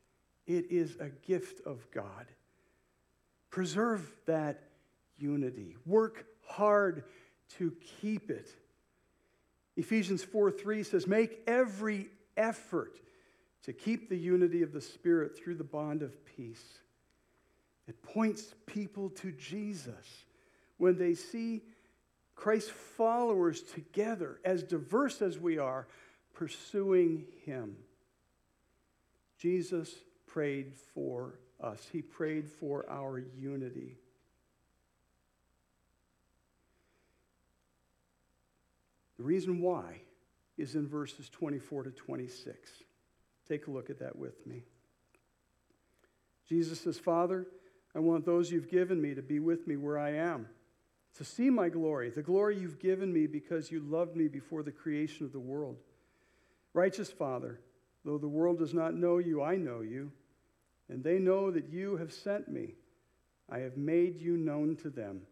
It 0.46 0.72
is 0.72 0.98
a 1.00 1.10
gift 1.10 1.66
of 1.66 1.90
God. 1.92 2.28
Preserve 3.54 4.12
that 4.26 4.64
unity. 5.20 5.76
Work 5.86 6.26
hard 6.44 7.04
to 7.60 7.72
keep 8.02 8.32
it. 8.32 8.50
Ephesians 9.78 10.24
4 10.24 10.50
3 10.50 10.82
says, 10.82 11.06
Make 11.06 11.40
every 11.46 12.08
effort 12.36 13.00
to 13.62 13.72
keep 13.72 14.10
the 14.10 14.18
unity 14.18 14.64
of 14.64 14.74
the 14.74 14.82
Spirit 14.82 15.38
through 15.38 15.54
the 15.54 15.64
bond 15.64 16.02
of 16.02 16.26
peace. 16.36 16.80
It 17.88 18.02
points 18.02 18.56
people 18.66 19.12
to 19.12 19.32
Jesus 19.34 20.26
when 20.78 20.98
they 20.98 21.14
see 21.14 21.62
Christ's 22.34 22.72
followers 22.98 23.62
together, 23.62 24.40
as 24.44 24.64
diverse 24.64 25.22
as 25.22 25.38
we 25.38 25.60
are, 25.60 25.86
pursuing 26.34 27.26
Him. 27.46 27.76
Jesus 29.38 29.94
prayed 30.26 30.74
for 30.96 31.36
us. 31.64 31.88
He 31.92 32.02
prayed 32.02 32.50
for 32.50 32.86
our 32.90 33.20
unity. 33.40 33.98
The 39.18 39.24
reason 39.24 39.62
why 39.62 40.02
is 40.58 40.76
in 40.76 40.88
verses 40.88 41.30
24 41.30 41.84
to 41.84 41.92
26. 41.92 42.72
Take 43.48 43.68
a 43.68 43.72
look 43.72 43.90
at 43.90 44.00
that 44.00 44.18
with 44.18 44.46
me. 44.46 44.64
Jesus 46.48 46.82
says, 46.82 47.00
Father, 47.00 47.48
I 47.96 48.00
want 48.00 48.26
those 48.26 48.52
you've 48.52 48.70
given 48.70 49.02
me 49.02 49.14
to 49.14 49.22
be 49.22 49.40
with 49.40 49.68
me 49.68 49.76
where 49.76 49.98
I 49.98 50.16
am, 50.16 50.48
to 51.18 51.24
see 51.24 51.50
my 51.50 51.70
glory, 51.70 52.10
the 52.10 52.22
glory 52.22 52.58
you've 52.58 52.80
given 52.80 53.14
me 53.14 53.28
because 53.28 53.72
you 53.72 53.80
loved 53.80 54.16
me 54.16 54.28
before 54.28 54.64
the 54.64 54.72
creation 54.72 55.26
of 55.26 55.32
the 55.32 55.40
world. 55.40 55.78
Righteous 56.74 57.12
Father, 57.12 57.60
though 58.04 58.18
the 58.18 58.28
world 58.28 58.60
does 58.60 58.74
not 58.74 58.94
know 58.94 59.20
you, 59.20 59.42
I 59.42 59.56
know 59.56 59.82
you 59.82 60.12
and 60.94 61.04
they 61.04 61.18
know 61.18 61.50
that 61.50 61.70
you 61.72 61.98
have 61.98 62.14
sent 62.14 62.48
me. 62.48 62.76
I 63.50 63.58
have 63.60 63.78
made 63.78 64.22
you 64.22 64.38
known 64.38 64.76
to 64.84 64.92
them 64.92 65.24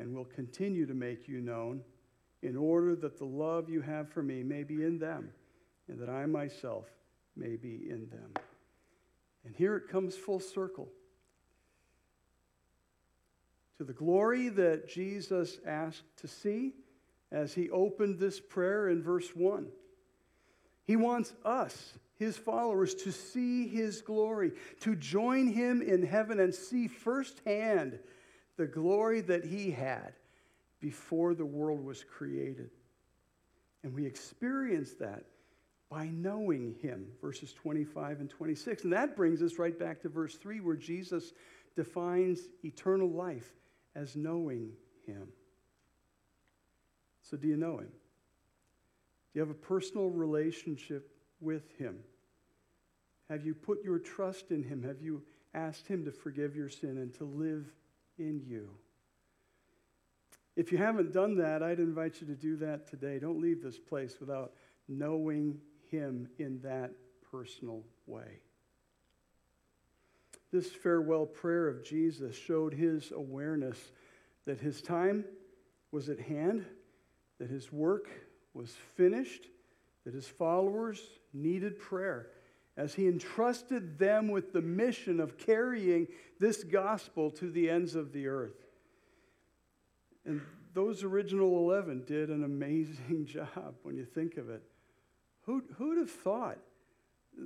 and 0.00 0.12
will 0.12 0.24
continue 0.24 0.84
to 0.84 0.94
make 0.94 1.28
you 1.28 1.40
known 1.40 1.82
in 2.42 2.56
order 2.56 2.96
that 2.96 3.16
the 3.16 3.24
love 3.24 3.70
you 3.70 3.82
have 3.82 4.08
for 4.08 4.20
me 4.20 4.42
may 4.42 4.64
be 4.64 4.82
in 4.82 4.98
them 4.98 5.30
and 5.86 6.00
that 6.00 6.08
I 6.08 6.26
myself 6.26 6.86
may 7.36 7.54
be 7.54 7.86
in 7.88 8.08
them. 8.10 8.34
And 9.44 9.54
here 9.54 9.76
it 9.76 9.88
comes 9.88 10.16
full 10.16 10.40
circle. 10.40 10.88
To 13.78 13.84
the 13.84 13.92
glory 13.92 14.48
that 14.48 14.88
Jesus 14.88 15.58
asked 15.64 16.16
to 16.16 16.26
see, 16.26 16.72
as 17.30 17.54
he 17.54 17.70
opened 17.70 18.18
this 18.18 18.40
prayer 18.40 18.88
in 18.88 19.04
verse 19.04 19.28
1. 19.36 19.68
He 20.84 20.96
wants 20.96 21.32
us, 21.44 21.92
his 22.20 22.36
followers, 22.36 22.94
to 22.94 23.10
see 23.10 23.66
his 23.66 24.02
glory, 24.02 24.52
to 24.80 24.94
join 24.94 25.48
him 25.48 25.80
in 25.80 26.04
heaven 26.04 26.38
and 26.38 26.54
see 26.54 26.86
firsthand 26.86 27.98
the 28.58 28.66
glory 28.66 29.22
that 29.22 29.42
he 29.42 29.70
had 29.70 30.12
before 30.80 31.34
the 31.34 31.46
world 31.46 31.82
was 31.82 32.04
created. 32.04 32.70
And 33.82 33.94
we 33.94 34.04
experience 34.04 34.92
that 35.00 35.24
by 35.88 36.08
knowing 36.08 36.76
him, 36.82 37.06
verses 37.22 37.54
25 37.54 38.20
and 38.20 38.28
26. 38.28 38.84
And 38.84 38.92
that 38.92 39.16
brings 39.16 39.40
us 39.40 39.58
right 39.58 39.76
back 39.76 40.02
to 40.02 40.10
verse 40.10 40.36
3, 40.36 40.60
where 40.60 40.76
Jesus 40.76 41.32
defines 41.74 42.40
eternal 42.62 43.08
life 43.08 43.54
as 43.96 44.14
knowing 44.14 44.72
him. 45.06 45.28
So, 47.22 47.38
do 47.38 47.48
you 47.48 47.56
know 47.56 47.78
him? 47.78 47.88
Do 49.32 49.38
you 49.38 49.40
have 49.40 49.50
a 49.50 49.54
personal 49.54 50.10
relationship 50.10 51.16
with 51.40 51.64
him? 51.78 52.00
Have 53.30 53.46
you 53.46 53.54
put 53.54 53.84
your 53.84 54.00
trust 54.00 54.50
in 54.50 54.64
him? 54.64 54.82
Have 54.82 55.00
you 55.00 55.22
asked 55.54 55.86
him 55.86 56.04
to 56.04 56.10
forgive 56.10 56.56
your 56.56 56.68
sin 56.68 56.98
and 56.98 57.14
to 57.14 57.24
live 57.24 57.72
in 58.18 58.42
you? 58.44 58.68
If 60.56 60.72
you 60.72 60.78
haven't 60.78 61.12
done 61.12 61.36
that, 61.36 61.62
I'd 61.62 61.78
invite 61.78 62.20
you 62.20 62.26
to 62.26 62.34
do 62.34 62.56
that 62.56 62.88
today. 62.88 63.20
Don't 63.20 63.40
leave 63.40 63.62
this 63.62 63.78
place 63.78 64.16
without 64.18 64.52
knowing 64.88 65.60
Him 65.90 66.28
in 66.38 66.60
that 66.62 66.90
personal 67.30 67.84
way. 68.06 68.40
This 70.52 70.68
farewell 70.68 71.26
prayer 71.26 71.68
of 71.68 71.84
Jesus 71.84 72.36
showed 72.36 72.74
his 72.74 73.12
awareness 73.12 73.78
that 74.46 74.58
his 74.58 74.82
time 74.82 75.24
was 75.92 76.08
at 76.08 76.18
hand, 76.18 76.66
that 77.38 77.48
his 77.48 77.70
work 77.70 78.08
was 78.52 78.74
finished, 78.96 79.46
that 80.04 80.12
his 80.12 80.26
followers 80.26 81.00
needed 81.32 81.78
prayer 81.78 82.26
as 82.80 82.94
he 82.94 83.06
entrusted 83.06 83.98
them 83.98 84.28
with 84.28 84.54
the 84.54 84.62
mission 84.62 85.20
of 85.20 85.36
carrying 85.36 86.08
this 86.38 86.64
gospel 86.64 87.30
to 87.30 87.50
the 87.50 87.68
ends 87.68 87.94
of 87.94 88.10
the 88.14 88.26
earth. 88.26 88.56
And 90.24 90.40
those 90.72 91.04
original 91.04 91.58
11 91.58 92.04
did 92.06 92.30
an 92.30 92.42
amazing 92.42 93.26
job 93.30 93.74
when 93.82 93.96
you 93.96 94.06
think 94.06 94.38
of 94.38 94.48
it. 94.48 94.62
Who'd, 95.42 95.64
who'd 95.76 95.98
have 95.98 96.10
thought 96.10 96.56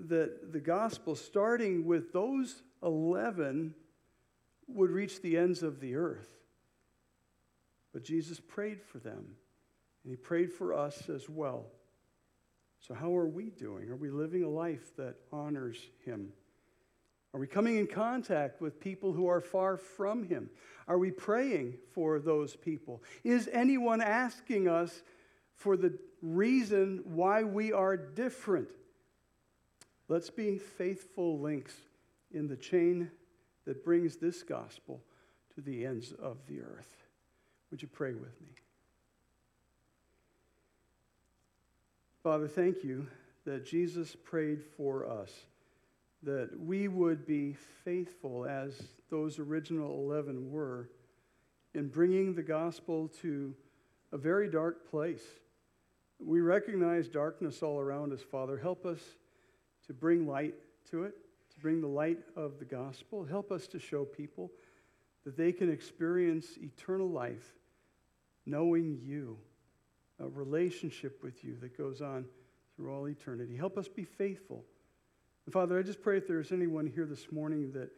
that 0.07 0.53
the 0.53 0.61
gospel, 0.61 1.16
starting 1.16 1.85
with 1.85 2.12
those 2.12 2.62
11, 2.85 3.74
would 4.68 4.91
reach 4.91 5.20
the 5.20 5.37
ends 5.37 5.64
of 5.64 5.80
the 5.80 5.97
earth? 5.97 6.30
But 7.93 8.05
Jesus 8.05 8.39
prayed 8.39 8.80
for 8.80 9.01
them, 9.01 9.35
and 10.05 10.12
he 10.12 10.16
prayed 10.16 10.53
for 10.53 10.74
us 10.74 11.09
as 11.09 11.28
well. 11.28 11.66
So, 12.87 12.93
how 12.93 13.16
are 13.16 13.26
we 13.26 13.51
doing? 13.51 13.89
Are 13.89 13.97
we 13.97 14.11
living 14.11 14.45
a 14.45 14.49
life 14.49 14.95
that 14.97 15.16
honors 15.32 15.78
him? 16.05 16.32
Are 17.32 17.41
we 17.41 17.47
coming 17.49 17.78
in 17.78 17.89
contact 17.89 18.61
with 18.61 18.78
people 18.78 19.12
who 19.12 19.26
are 19.26 19.41
far 19.41 19.76
from 19.76 20.22
Him? 20.22 20.51
Are 20.87 20.99
we 20.99 21.11
praying 21.11 21.78
for 21.93 22.20
those 22.20 22.55
people? 22.55 23.03
Is 23.24 23.51
anyone 23.53 24.01
asking 24.01 24.68
us 24.68 25.03
for 25.57 25.76
the 25.76 25.99
reason 26.22 27.01
why 27.05 27.43
we 27.43 27.72
are 27.72 27.97
different? 27.97 28.68
Let's 30.07 30.30
be 30.30 30.59
faithful 30.59 31.41
links 31.41 31.74
in 32.30 32.47
the 32.47 32.57
chain 32.57 33.11
that 33.64 33.85
brings 33.85 34.16
this 34.16 34.45
gospel 34.45 35.03
to 35.57 35.61
the 35.61 35.85
ends 35.87 36.12
of 36.12 36.37
the 36.47 36.61
earth. 36.61 37.09
Would 37.72 37.82
you 37.82 37.89
pray 37.89 38.14
with 38.14 38.41
me? 38.43 38.63
Father, 42.24 42.48
thank 42.48 42.82
you 42.82 43.06
that 43.44 43.66
Jesus 43.66 44.16
prayed 44.24 44.62
for 44.78 45.06
us 45.06 45.30
that 46.22 46.58
we 46.58 46.88
would 46.88 47.26
be 47.26 47.54
faithful 47.84 48.46
as 48.46 48.72
those 49.10 49.38
original 49.38 50.10
11 50.10 50.50
were 50.50 50.88
in 51.74 51.88
bringing 51.88 52.34
the 52.34 52.42
gospel 52.42 53.08
to 53.20 53.54
a 54.10 54.16
very 54.16 54.48
dark 54.48 54.90
place. 54.90 55.20
We 56.18 56.40
recognize 56.40 57.08
darkness 57.08 57.62
all 57.62 57.78
around 57.78 58.10
us, 58.10 58.22
Father. 58.22 58.56
Help 58.56 58.86
us 58.86 59.00
to 59.86 59.92
bring 59.92 60.26
light 60.26 60.54
to 60.92 61.04
it, 61.04 61.12
to 61.52 61.60
bring 61.60 61.82
the 61.82 61.88
light 61.88 62.20
of 62.36 62.58
the 62.58 62.64
gospel. 62.64 63.26
Help 63.26 63.52
us 63.52 63.66
to 63.66 63.78
show 63.78 64.06
people 64.06 64.50
that 65.26 65.36
they 65.36 65.52
can 65.52 65.70
experience 65.70 66.56
eternal 66.56 67.10
life 67.10 67.52
knowing 68.46 68.98
you, 69.02 69.36
a 70.24 70.28
relationship 70.28 71.22
with 71.22 71.44
you 71.44 71.56
that 71.60 71.76
goes 71.76 72.00
on 72.00 72.24
through 72.76 72.92
all 72.92 73.08
eternity. 73.08 73.56
Help 73.56 73.78
us 73.78 73.88
be 73.88 74.04
faithful 74.04 74.64
and 75.46 75.52
Father, 75.52 75.78
I 75.78 75.82
just 75.82 76.02
pray 76.02 76.16
if 76.16 76.26
there's 76.26 76.52
anyone 76.52 76.86
here 76.86 77.06
this 77.06 77.30
morning 77.30 77.72
that 77.72 77.90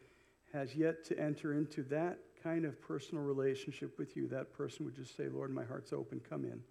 has 0.53 0.75
yet 0.75 1.05
to 1.05 1.19
enter 1.19 1.53
into 1.53 1.83
that 1.83 2.19
kind 2.43 2.65
of 2.65 2.81
personal 2.81 3.23
relationship 3.23 3.97
with 3.97 4.15
you, 4.15 4.27
that 4.27 4.53
person 4.53 4.85
would 4.85 4.95
just 4.95 5.15
say, 5.15 5.27
Lord, 5.29 5.53
my 5.53 5.63
heart's 5.63 5.93
open, 5.93 6.21
come 6.29 6.43
in. 6.43 6.61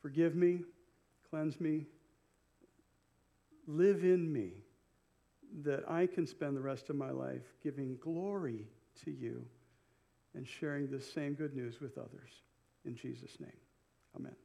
Forgive 0.00 0.34
me, 0.34 0.60
cleanse 1.30 1.60
me, 1.60 1.86
live 3.66 4.04
in 4.04 4.32
me, 4.32 4.52
that 5.62 5.88
I 5.88 6.06
can 6.06 6.26
spend 6.26 6.56
the 6.56 6.60
rest 6.60 6.90
of 6.90 6.96
my 6.96 7.10
life 7.10 7.42
giving 7.62 7.96
glory 8.00 8.66
to 9.04 9.10
you 9.10 9.44
and 10.34 10.46
sharing 10.46 10.88
this 10.88 11.10
same 11.10 11.34
good 11.34 11.54
news 11.54 11.80
with 11.80 11.96
others. 11.96 12.30
In 12.84 12.96
Jesus' 12.96 13.38
name, 13.40 13.56
amen. 14.16 14.43